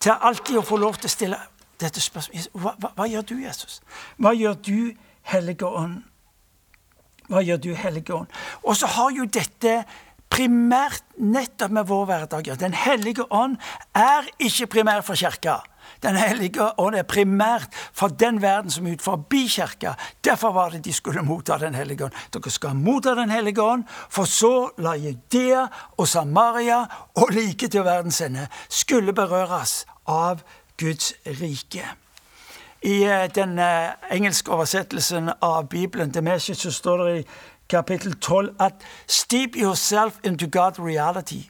til 0.00 0.12
alltid 0.20 0.60
å 0.60 0.62
få 0.62 0.76
lov 0.78 1.00
til 1.00 1.08
å 1.08 1.10
stille 1.10 1.38
dette 1.80 2.00
spørsmålet. 2.00 2.48
Hva, 2.52 2.74
hva, 2.78 2.90
hva 2.96 3.06
gjør 3.10 3.28
du, 3.30 3.36
Jesus? 3.42 3.80
Hva 4.16 4.34
gjør 4.36 4.58
du, 4.66 4.78
Hellige 5.24 5.66
Ånd? 5.66 6.02
Hva 7.28 7.40
gjør 7.40 7.62
du, 7.64 7.70
Hellige 7.74 8.14
Ånd? 8.14 8.42
Og 8.62 8.76
så 8.76 8.90
har 8.96 9.14
jo 9.16 9.24
dette 9.24 9.78
primært 10.34 11.04
nettopp 11.22 11.74
med 11.74 11.86
vår 11.86 12.08
hverdag. 12.08 12.50
Den 12.58 12.74
hellige 12.74 13.26
ånd 13.30 13.54
er 13.94 14.26
ikke 14.42 14.66
primær 14.72 15.04
for 15.06 15.18
kirka. 15.18 15.60
Den 16.02 16.16
hellige 16.18 16.64
ånd 16.80 16.96
er 16.98 17.06
primært 17.06 17.74
for 17.94 18.10
den 18.10 18.40
verden 18.42 18.72
som 18.72 18.86
er 18.86 18.96
ut 18.96 19.04
forbi 19.04 19.44
kirka. 19.52 19.94
Derfor 20.24 20.54
var 20.56 20.74
det 20.74 20.82
de 20.84 20.92
skulle 20.92 21.22
motta 21.22 21.58
Den 21.58 21.74
hellige 21.74 22.08
ånd. 22.08 22.18
Dere 22.34 22.50
skal 22.50 22.74
motta 22.74 23.14
Den 23.14 23.30
hellige 23.30 23.62
ånd, 23.62 23.84
for 24.10 24.24
så 24.24 24.70
la 24.78 24.96
Judea 24.96 25.68
og 25.98 26.08
Samaria 26.08 26.84
og 27.14 27.30
like 27.30 27.68
til 27.68 27.84
verdens 27.84 28.20
ende 28.20 28.48
skulle 28.68 29.12
berøres 29.12 29.84
av 30.06 30.42
Guds 30.78 31.14
rike. 31.26 31.84
I 32.82 33.02
eh, 33.02 33.28
den 33.34 33.58
eh, 33.58 33.88
engelske 34.10 34.52
oversettelsen 34.52 35.30
av 35.40 35.68
Bibelen 35.68 36.12
til 36.12 36.22
Message 36.22 36.58
så 36.58 36.72
står 36.72 37.04
det 37.04 37.18
i 37.18 37.26
kapittel 37.68 38.14
12 38.14 38.54
at 38.60 38.72
Steep 39.06 39.56
yourself 39.56 40.18
into 40.24 40.46
God 40.52 40.78
reality. 40.78 41.48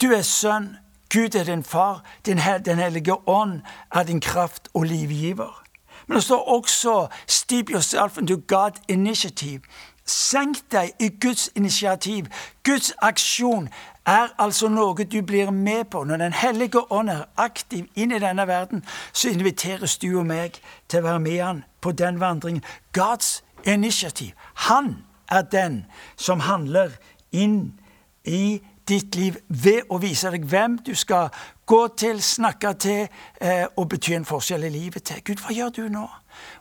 Du 0.00 0.12
er 0.12 0.22
sønn, 0.22 0.76
Gud 1.12 1.34
er 1.34 1.44
din 1.44 1.64
far, 1.64 2.04
din, 2.26 2.40
Den 2.64 2.78
hellige 2.78 3.28
ånd 3.28 3.60
er 3.94 4.02
din 4.02 4.20
kraft 4.20 4.68
og 4.74 4.82
livgiver. 4.82 5.64
Men 6.06 6.14
det 6.14 6.24
står 6.24 6.48
også 6.48 7.08
'steep 7.26 7.70
yourself 7.70 8.18
into 8.18 8.36
God 8.48 8.70
initiative'. 8.92 9.60
Senk 10.06 10.56
deg 10.72 10.92
i 11.00 11.08
Guds 11.20 11.50
initiativ. 11.54 12.26
Guds 12.64 12.92
aksjon 13.02 13.68
er 14.10 14.32
altså 14.38 14.68
noe 14.68 15.04
du 15.04 15.20
blir 15.22 15.50
med 15.50 15.84
på. 15.90 16.04
Når 16.04 16.16
Den 16.16 16.32
hellige 16.32 16.92
ånd 16.92 17.10
er 17.10 17.28
aktiv 17.36 17.86
inn 17.94 18.12
i 18.12 18.18
denne 18.18 18.46
verden, 18.46 18.84
så 19.12 19.30
inviteres 19.30 19.98
du 19.98 20.18
og 20.18 20.26
meg 20.26 20.60
til 20.88 21.00
å 21.00 21.08
være 21.08 21.20
med 21.20 21.40
han 21.42 21.62
på 21.80 21.92
den 21.92 22.20
vandringen. 22.20 22.64
Guds 22.92 23.44
initiativ. 23.64 24.32
Han 24.54 25.04
er 25.28 25.42
den 25.42 25.84
som 26.16 26.40
handler 26.40 26.90
inn 27.32 27.80
i 28.24 28.60
ditt 28.88 29.14
liv 29.14 29.36
ved 29.48 29.86
å 29.88 30.00
vise 30.02 30.30
deg 30.32 30.44
hvem 30.50 30.78
du 30.86 30.94
skal 30.98 31.30
gå 31.66 31.80
til, 31.98 32.22
snakke 32.22 32.72
til 32.82 33.06
eh, 33.40 33.66
og 33.76 33.88
bety 33.92 34.16
en 34.16 34.26
forskjell 34.26 34.66
i 34.66 34.72
livet 34.74 35.06
til. 35.06 35.22
Gud, 35.24 35.44
hva 35.44 35.54
gjør 35.54 35.70
du 35.76 35.82
nå? 35.88 36.08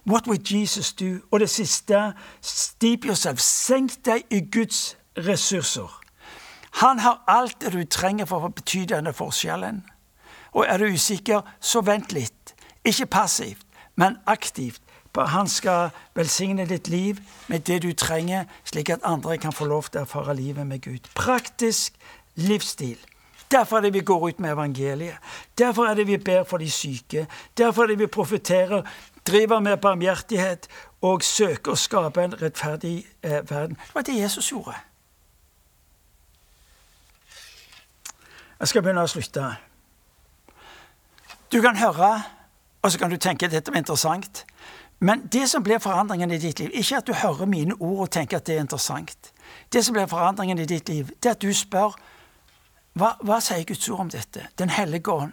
What 0.05 0.27
would 0.27 0.45
Jesus 0.45 0.93
do? 0.93 1.17
Og 1.31 1.39
det 1.39 1.49
siste, 1.49 2.13
steep 2.41 3.05
yourself. 3.05 3.41
Senk 3.41 3.97
deg 4.05 4.29
i 4.29 4.43
Guds 4.51 4.97
ressurser. 5.17 5.98
Han 6.71 6.99
har 6.99 7.23
alt 7.27 7.61
det 7.61 7.73
du 7.73 7.83
trenger 7.85 8.25
for 8.29 8.45
å 8.45 8.53
bety 8.53 8.85
denne 8.89 9.13
forskjellen. 9.13 9.81
Og 10.51 10.65
er 10.67 10.77
du 10.77 10.93
usikker, 10.93 11.41
så 11.59 11.81
vent 11.81 12.13
litt. 12.13 12.55
Ikke 12.85 13.05
passivt, 13.05 13.65
men 13.95 14.17
aktivt. 14.25 14.81
Han 15.19 15.47
skal 15.47 15.89
velsigne 16.15 16.63
ditt 16.65 16.87
liv 16.87 17.17
med 17.47 17.59
det 17.59 17.81
du 17.83 17.93
trenger, 17.93 18.45
slik 18.63 18.89
at 18.89 19.03
andre 19.03 19.37
kan 19.37 19.51
få 19.51 19.65
lov 19.65 19.89
til 19.89 19.99
å 19.99 20.05
erfare 20.05 20.35
livet 20.37 20.67
med 20.67 20.81
Gud. 20.81 21.09
Praktisk 21.15 21.97
livsstil. 22.35 22.97
Derfor 23.51 23.77
er 23.77 23.81
det 23.81 23.93
vi 23.93 24.05
går 24.05 24.27
ut 24.27 24.39
med 24.39 24.51
evangeliet. 24.51 25.17
Derfor 25.57 25.85
er 25.85 25.93
det 25.93 26.07
vi 26.07 26.17
ber 26.17 26.43
for 26.43 26.57
de 26.57 26.71
syke. 26.71 27.27
Derfor 27.57 27.83
er 27.83 27.87
det 27.87 27.99
vi 27.99 28.07
profeterer, 28.07 28.81
driver 29.27 29.59
med 29.59 29.77
barmhjertighet 29.77 30.67
og 31.01 31.23
søker 31.23 31.73
å 31.73 31.79
skape 31.79 32.23
en 32.23 32.37
rettferdig 32.41 33.07
eh, 33.23 33.41
verden. 33.49 33.75
Det 33.75 33.95
var 33.95 34.05
det 34.07 34.19
Jesus 34.21 34.51
gjorde. 34.51 34.77
Jeg 38.59 38.67
skal 38.67 38.83
begynne 38.83 39.03
å 39.03 39.07
slutte. 39.07 39.45
Du 41.51 41.61
kan 41.63 41.77
høre, 41.79 42.11
og 42.81 42.91
så 42.91 42.99
kan 42.99 43.11
du 43.11 43.17
tenke 43.17 43.47
at 43.47 43.55
dette 43.55 43.71
var 43.71 43.79
interessant. 43.79 44.43
Men 44.99 45.27
det 45.31 45.47
som 45.49 45.63
blir 45.63 45.79
forandringen 45.79 46.31
i 46.31 46.37
ditt 46.37 46.59
liv, 46.59 46.71
ikke 46.73 46.97
at 46.97 47.07
du 47.07 47.13
hører 47.13 47.47
mine 47.47 47.75
ord 47.79 47.99
og 48.07 48.11
tenker 48.11 48.37
at 48.37 48.47
det 48.47 48.57
er 48.57 48.65
interessant. 48.65 49.31
Det 49.73 49.85
som 49.85 49.95
blir 49.95 50.09
forandringen 50.11 50.59
i 50.59 50.65
ditt 50.67 50.89
liv, 50.89 51.07
det 51.23 51.31
er 51.31 51.37
at 51.37 51.41
du 51.41 51.53
spør 51.55 51.95
hva, 52.99 53.13
hva 53.23 53.39
sier 53.39 53.63
Guds 53.63 53.87
ord 53.89 54.03
om 54.03 54.11
dette? 54.11 54.49
Den 54.59 54.69
hellige 54.69 55.11
ånd. 55.13 55.31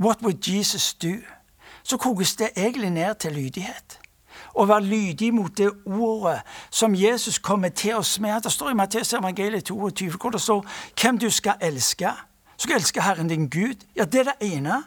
What 0.00 0.22
would 0.22 0.48
Jesus 0.48 0.94
do? 0.94 1.18
Så 1.82 1.96
kokes 1.96 2.36
det 2.36 2.50
egentlig 2.56 2.90
ned 2.90 3.14
til 3.20 3.36
lydighet. 3.36 3.98
Å 4.56 4.64
være 4.64 4.86
lydig 4.86 5.28
mot 5.34 5.52
det 5.56 5.68
ordet 5.84 6.40
som 6.70 6.94
Jesus 6.96 7.38
kommer 7.38 7.68
til 7.68 7.98
oss 8.00 8.16
med. 8.20 8.40
Det 8.42 8.52
står 8.52 8.70
i 8.70 8.78
Matteus 8.78 9.12
evangeliet 9.12 9.68
22 9.68 10.16
hvor 10.16 10.32
det 10.32 10.40
står 10.40 10.64
hvem 11.02 11.18
du 11.18 11.28
skal 11.30 11.60
elske. 11.60 12.14
Du 12.60 12.66
skal 12.66 12.76
elske 12.76 13.02
Herren 13.02 13.28
din 13.28 13.48
Gud. 13.48 13.86
Ja, 13.96 14.04
det 14.04 14.20
er 14.20 14.32
det 14.32 14.52
ene. 14.52 14.82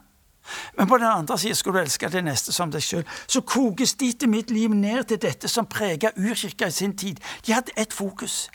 Men 0.77 0.87
på 0.87 0.97
den 0.97 1.07
andre 1.07 1.37
siden 1.39 1.55
skal 1.55 1.73
du 1.73 1.79
elske 1.79 2.09
det 2.09 2.21
neste 2.23 2.53
som 2.53 2.71
deg 2.71 2.83
sjøl. 2.83 3.05
Så 3.27 3.41
kokes 3.41 3.95
ditt 3.97 4.23
og 4.23 4.29
mitt 4.29 4.51
liv 4.51 4.69
ned 4.69 5.07
til 5.09 5.21
dette 5.21 5.49
som 5.49 5.65
preget 5.65 6.19
urkirka 6.19 6.67
i 6.67 6.75
sin 6.75 6.97
tid. 6.97 7.23
De 7.47 7.53
hadde 7.53 7.73
ett 7.77 7.93
fokus. 7.93 8.51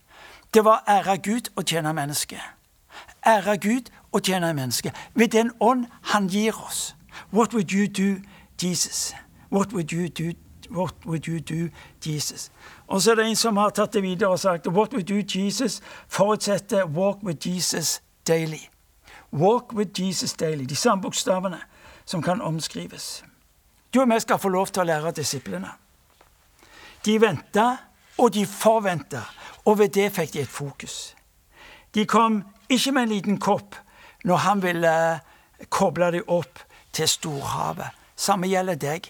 Det 0.55 0.65
var 0.65 0.85
ære 0.89 1.19
Gud 1.19 1.51
og 1.57 1.67
tjene 1.67 1.93
mennesket 1.93 2.45
ære 3.27 3.57
Gud 3.59 3.91
og 4.13 4.23
tjene 4.23 4.55
mennesket 4.55 4.95
ved 5.15 5.29
den 5.29 5.51
ånd 5.61 5.87
han 6.03 6.29
gir 6.29 6.53
oss. 6.67 6.97
What 7.33 7.55
would 7.55 7.73
you 7.73 7.87
do, 7.87 8.21
Jesus? 8.63 9.15
What 9.53 9.73
would 9.73 9.93
you 9.93 10.09
do, 10.09 10.33
What 10.71 10.95
would 11.07 11.29
you 11.29 11.39
do, 11.39 11.69
Jesus? 12.07 12.51
Og 12.87 13.03
så 13.03 13.11
er 13.11 13.15
det 13.15 13.27
en 13.27 13.37
som 13.37 13.57
har 13.57 13.71
tatt 13.71 13.93
det 13.93 14.03
videre 14.03 14.29
og 14.29 14.39
sagt 14.39 14.67
What 14.67 14.93
would 14.93 15.11
you, 15.11 15.23
Jesus? 15.35 15.81
forutsetter 16.09 16.85
Walk 16.85 17.17
with 17.23 17.49
Jesus 17.49 18.03
daily. 18.27 18.78
Walk 19.33 19.73
with 19.73 20.01
Jesus 20.01 20.33
daily. 20.33 20.65
De 20.65 20.77
samme 20.77 21.03
bokstavene 21.03 21.61
som 22.05 22.23
kan 22.23 22.41
omskrives. 22.41 23.25
Du 23.95 24.01
og 24.01 24.09
vi 24.09 24.21
skal 24.21 24.39
få 24.39 24.49
lov 24.49 24.67
til 24.67 24.83
å 24.83 24.89
lære 24.89 25.13
disiplene. 25.17 25.71
De 27.05 27.21
venta, 27.21 27.77
og 28.19 28.33
de 28.35 28.47
forventa, 28.47 29.23
og 29.65 29.79
ved 29.79 29.93
det 29.95 30.11
fikk 30.13 30.33
de 30.33 30.41
et 30.41 30.49
fokus. 30.51 31.15
De 31.95 32.07
kom 32.07 32.43
ikke 32.69 32.93
med 32.93 33.03
en 33.03 33.09
liten 33.09 33.39
kopp 33.41 33.77
når 34.25 34.37
han 34.37 34.63
ville 34.63 34.95
koble 35.69 36.11
deg 36.13 36.29
opp 36.29 36.59
til 36.93 37.09
storhavet. 37.09 37.95
Samme 38.17 38.49
gjelder 38.51 38.81
deg. 38.81 39.07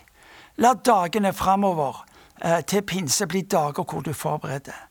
La 0.58 0.74
dagene 0.74 1.32
framover 1.32 2.04
eh, 2.42 2.60
til 2.66 2.82
pinse 2.82 3.26
bli 3.26 3.42
dager 3.42 3.84
hvor 3.84 4.02
du 4.02 4.12
forbereder. 4.12 4.87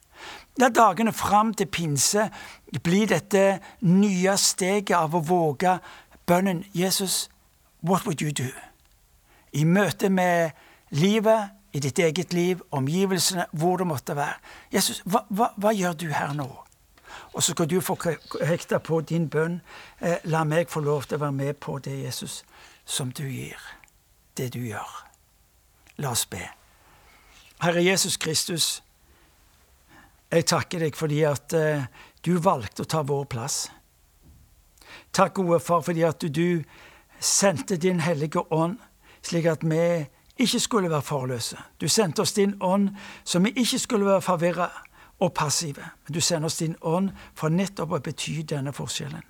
La 0.57 0.69
dagene 0.73 1.13
fram 1.13 1.53
til 1.53 1.69
pinse 1.69 2.29
bli 2.83 3.05
dette 3.05 3.59
nye 3.85 4.37
steget 4.37 4.95
av 4.97 5.15
å 5.15 5.21
våge 5.21 5.77
bønnen 6.27 6.63
Jesus, 6.73 7.29
what 7.81 8.05
would 8.05 8.21
you 8.21 8.31
do? 8.31 8.49
I 9.53 9.63
møte 9.63 10.09
med 10.09 10.51
livet, 10.89 11.53
i 11.73 11.79
ditt 11.79 11.99
eget 11.99 12.33
liv, 12.33 12.61
omgivelsene, 12.71 13.45
hvor 13.51 13.77
det 13.77 13.87
måtte 13.87 14.15
være. 14.15 14.39
Jesus, 14.73 15.01
hva, 15.05 15.25
hva, 15.29 15.51
hva 15.57 15.73
gjør 15.75 15.93
du 15.93 16.07
her 16.09 16.33
nå? 16.33 16.47
Og 17.33 17.43
så 17.43 17.53
skal 17.53 17.69
du 17.69 17.81
få 17.81 17.97
hekta 18.41 18.79
på 18.81 19.01
din 19.01 19.29
bønn. 19.29 19.59
Eh, 20.01 20.17
la 20.23 20.43
meg 20.43 20.71
få 20.73 20.81
lov 20.81 21.05
til 21.05 21.19
å 21.19 21.27
være 21.27 21.37
med 21.37 21.59
på 21.61 21.77
det, 21.79 21.99
Jesus, 22.03 22.43
som 22.85 23.11
du 23.11 23.27
gir. 23.27 23.61
Det 24.37 24.49
du 24.53 24.59
gjør. 24.59 24.89
La 25.97 26.11
oss 26.11 26.25
be. 26.25 26.41
Herre 27.61 27.83
Jesus 27.83 28.17
Kristus, 28.17 28.83
jeg 30.31 30.45
takker 30.45 30.83
deg 30.83 30.97
fordi 30.97 31.21
at 31.27 31.53
uh, 31.55 31.85
du 32.25 32.37
valgte 32.43 32.83
å 32.83 32.89
ta 32.89 33.03
vår 33.07 33.25
plass. 33.31 33.67
Takk, 35.15 35.39
gode 35.39 35.59
far, 35.63 35.81
fordi 35.85 36.03
at 36.03 36.21
du 36.21 36.63
sendte 37.19 37.77
din 37.81 38.01
hellige 38.03 38.43
ånd, 38.53 38.77
slik 39.25 39.47
at 39.49 39.63
vi 39.65 40.05
ikke 40.37 40.59
skulle 40.59 40.91
være 40.91 41.01
forløse. 41.01 41.57
Du 41.81 41.87
sendte 41.89 42.21
oss 42.21 42.35
din 42.37 42.57
ånd, 42.61 42.91
så 43.23 43.39
vi 43.39 43.53
ikke 43.55 43.79
skulle 43.79 44.05
være 44.05 44.21
forvirra 44.21 44.67
og 45.19 45.33
passive. 45.33 45.85
Men 46.05 46.13
du 46.13 46.21
sender 46.21 46.45
oss 46.45 46.57
din 46.57 46.75
ånd 46.81 47.09
for 47.35 47.49
nettopp 47.49 47.97
å 47.97 48.03
bety 48.03 48.41
denne 48.45 48.73
forskjellen. 48.75 49.23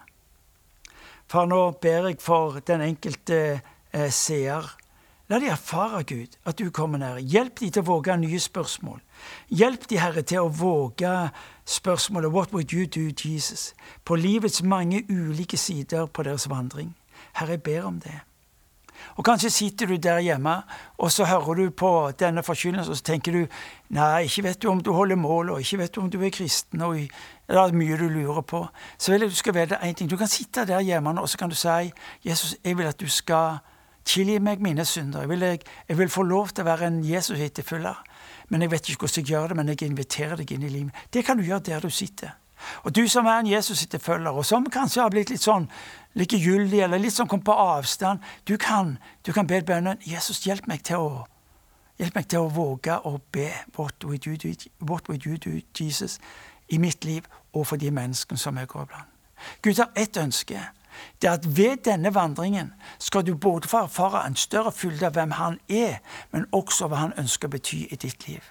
Far, 1.27 1.47
nå 1.47 1.62
ber 1.81 2.10
jeg 2.10 2.21
for 2.23 2.60
den 2.67 2.83
enkelte 2.83 3.39
eh, 3.91 4.12
seer. 4.12 4.67
La 5.29 5.39
de 5.39 5.45
erfare, 5.45 6.03
Gud, 6.03 6.37
at 6.45 6.59
du 6.59 6.69
kommer 6.71 6.97
nær. 6.97 7.17
Hjelp 7.19 7.59
de 7.59 7.67
til 7.67 7.83
å 7.83 7.87
våge 7.89 8.15
nye 8.15 8.39
spørsmål. 8.39 9.01
Hjelp 9.51 9.89
de, 9.91 9.99
Herre, 9.99 10.23
til 10.23 10.45
å 10.45 10.53
våge 10.55 11.11
spørsmålet 11.67 12.31
What 12.31 12.53
would 12.55 12.71
you 12.71 12.87
do, 12.87 13.11
Jesus? 13.11 13.73
på 14.05 14.15
livets 14.15 14.63
mange 14.63 15.03
ulike 15.09 15.57
sider 15.57 16.05
på 16.05 16.23
deres 16.23 16.47
vandring. 16.49 16.95
Herre, 17.33 17.57
jeg 17.57 17.63
ber 17.63 17.89
om 17.89 17.99
det. 17.99 18.21
Og 19.15 19.25
kanskje 19.25 19.49
sitter 19.49 19.85
du 19.85 19.97
der 19.97 20.19
hjemme, 20.23 20.61
og 20.97 21.11
så 21.11 21.25
hører 21.25 21.53
du 21.53 21.69
på 21.69 22.11
denne 22.19 22.43
forkynnelsen, 22.43 22.91
og 22.91 22.97
så 22.97 23.03
tenker 23.03 23.31
du 23.31 23.45
nei, 23.89 24.23
ikke 24.23 24.43
vet 24.47 24.63
du 24.63 24.71
om 24.71 24.79
du 24.81 24.93
holder 24.95 25.19
mål, 25.19 25.49
og 25.49 25.59
ikke 25.59 25.83
vet 25.83 25.95
du 25.95 26.01
om 26.01 26.09
du 26.09 26.21
er 26.23 26.31
kristen, 26.31 26.81
og 26.81 26.95
det 26.95 27.57
er 27.57 27.75
mye 27.75 27.97
du 27.99 28.07
lurer 28.07 28.41
på. 28.41 28.63
Så 28.97 29.11
vil 29.11 29.27
jeg 29.27 29.35
du 29.35 29.35
skal 29.35 29.59
vite 29.59 29.83
én 29.83 29.93
ting. 29.93 30.09
Du 30.09 30.17
kan 30.17 30.27
sitte 30.27 30.65
der 30.65 30.79
hjemme 30.79 31.19
og 31.19 31.29
så 31.29 31.37
kan 31.37 31.49
du 31.49 31.55
si, 31.55 31.91
'Jesus, 32.23 32.55
jeg 32.63 32.77
vil 32.77 32.85
at 32.85 32.99
du 32.99 33.09
skal 33.09 33.59
tilgi 34.07 34.39
meg 34.39 34.63
mine 34.63 34.85
synder.' 34.85 35.25
Jeg 35.25 35.29
vil, 35.29 35.45
jeg, 35.45 35.59
jeg 35.89 35.97
vil 35.97 36.09
få 36.09 36.23
lov 36.23 36.49
til 36.49 36.63
å 36.63 36.71
være 36.71 36.87
en 36.87 37.03
Jesus-etterfølger. 37.05 38.03
Men 38.49 38.62
jeg 38.63 38.71
vet 38.71 38.89
ikke 38.89 39.05
hvordan 39.05 39.23
jeg 39.23 39.29
gjør 39.31 39.47
det, 39.47 39.58
men 39.58 39.69
jeg 39.69 39.81
inviterer 39.83 40.35
deg 40.39 40.51
inn 40.51 40.63
i 40.63 40.69
livet. 40.71 41.08
Det 41.13 41.25
kan 41.25 41.37
du 41.37 41.43
gjøre 41.43 41.65
der 41.67 41.83
du 41.83 41.89
sitter. 41.89 42.35
Og 42.83 42.95
du 42.95 43.08
som 43.08 43.25
er 43.25 43.39
en 43.39 43.47
Jesus-etterfølger, 43.47 44.31
og 44.31 44.45
som 44.45 44.65
kanskje 44.65 45.01
har 45.01 45.12
blitt 45.13 45.29
litt 45.29 45.43
sånn 45.43 45.67
likegyldig 46.17 46.81
eller 46.85 47.01
litt 47.01 47.13
sånn 47.13 47.29
kom 47.29 47.43
på 47.45 47.53
avstand, 47.53 48.23
du 48.47 48.58
kan, 48.58 48.97
du 49.25 49.31
kan 49.33 49.47
be 49.47 49.62
bønnen 49.62 49.99
'Jesus, 50.01 50.45
hjelp 50.45 50.67
meg 50.67 50.83
til 50.83 50.97
å 50.97 51.25
Hjelp 51.97 52.13
meg 52.13 52.27
til 52.29 52.43
å 52.45 52.49
våge 52.53 52.93
å 53.10 53.15
be 53.33 53.49
what 53.75 54.03
would, 54.05 54.25
you 54.27 54.37
do, 54.37 54.51
what 54.85 55.08
would 55.10 55.25
you 55.25 55.37
do, 55.37 55.62
Jesus, 55.73 56.19
i 56.69 56.77
mitt 56.77 57.05
liv 57.05 57.25
og 57.53 57.65
for 57.67 57.81
de 57.81 57.89
menneskene 57.91 58.37
som 58.37 58.58
jeg 58.58 58.67
går 58.67 58.85
blant. 58.85 59.10
Gud 59.65 59.79
har 59.81 59.89
ett 59.95 60.17
ønske. 60.17 60.62
Det 61.21 61.29
er 61.29 61.33
at 61.39 61.58
ved 61.58 61.83
denne 61.85 62.13
vandringen 62.15 62.73
skal 63.00 63.25
du 63.27 63.35
både 63.35 63.67
få 63.67 63.77
erfare 63.87 64.25
en 64.27 64.35
større 64.35 64.71
fylde 64.71 65.06
av 65.06 65.17
hvem 65.17 65.31
Han 65.31 65.60
er, 65.69 66.00
men 66.31 66.48
også 66.52 66.87
hva 66.87 67.04
Han 67.04 67.17
ønsker 67.17 67.48
å 67.48 67.58
bety 67.58 67.83
i 67.91 67.95
ditt 67.95 68.27
liv. 68.27 68.43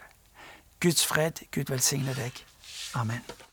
Guds 0.80 1.06
fred, 1.06 1.46
Gud 1.50 1.72
velsigne 1.72 2.14
deg. 2.14 2.44
Amen. 2.94 3.45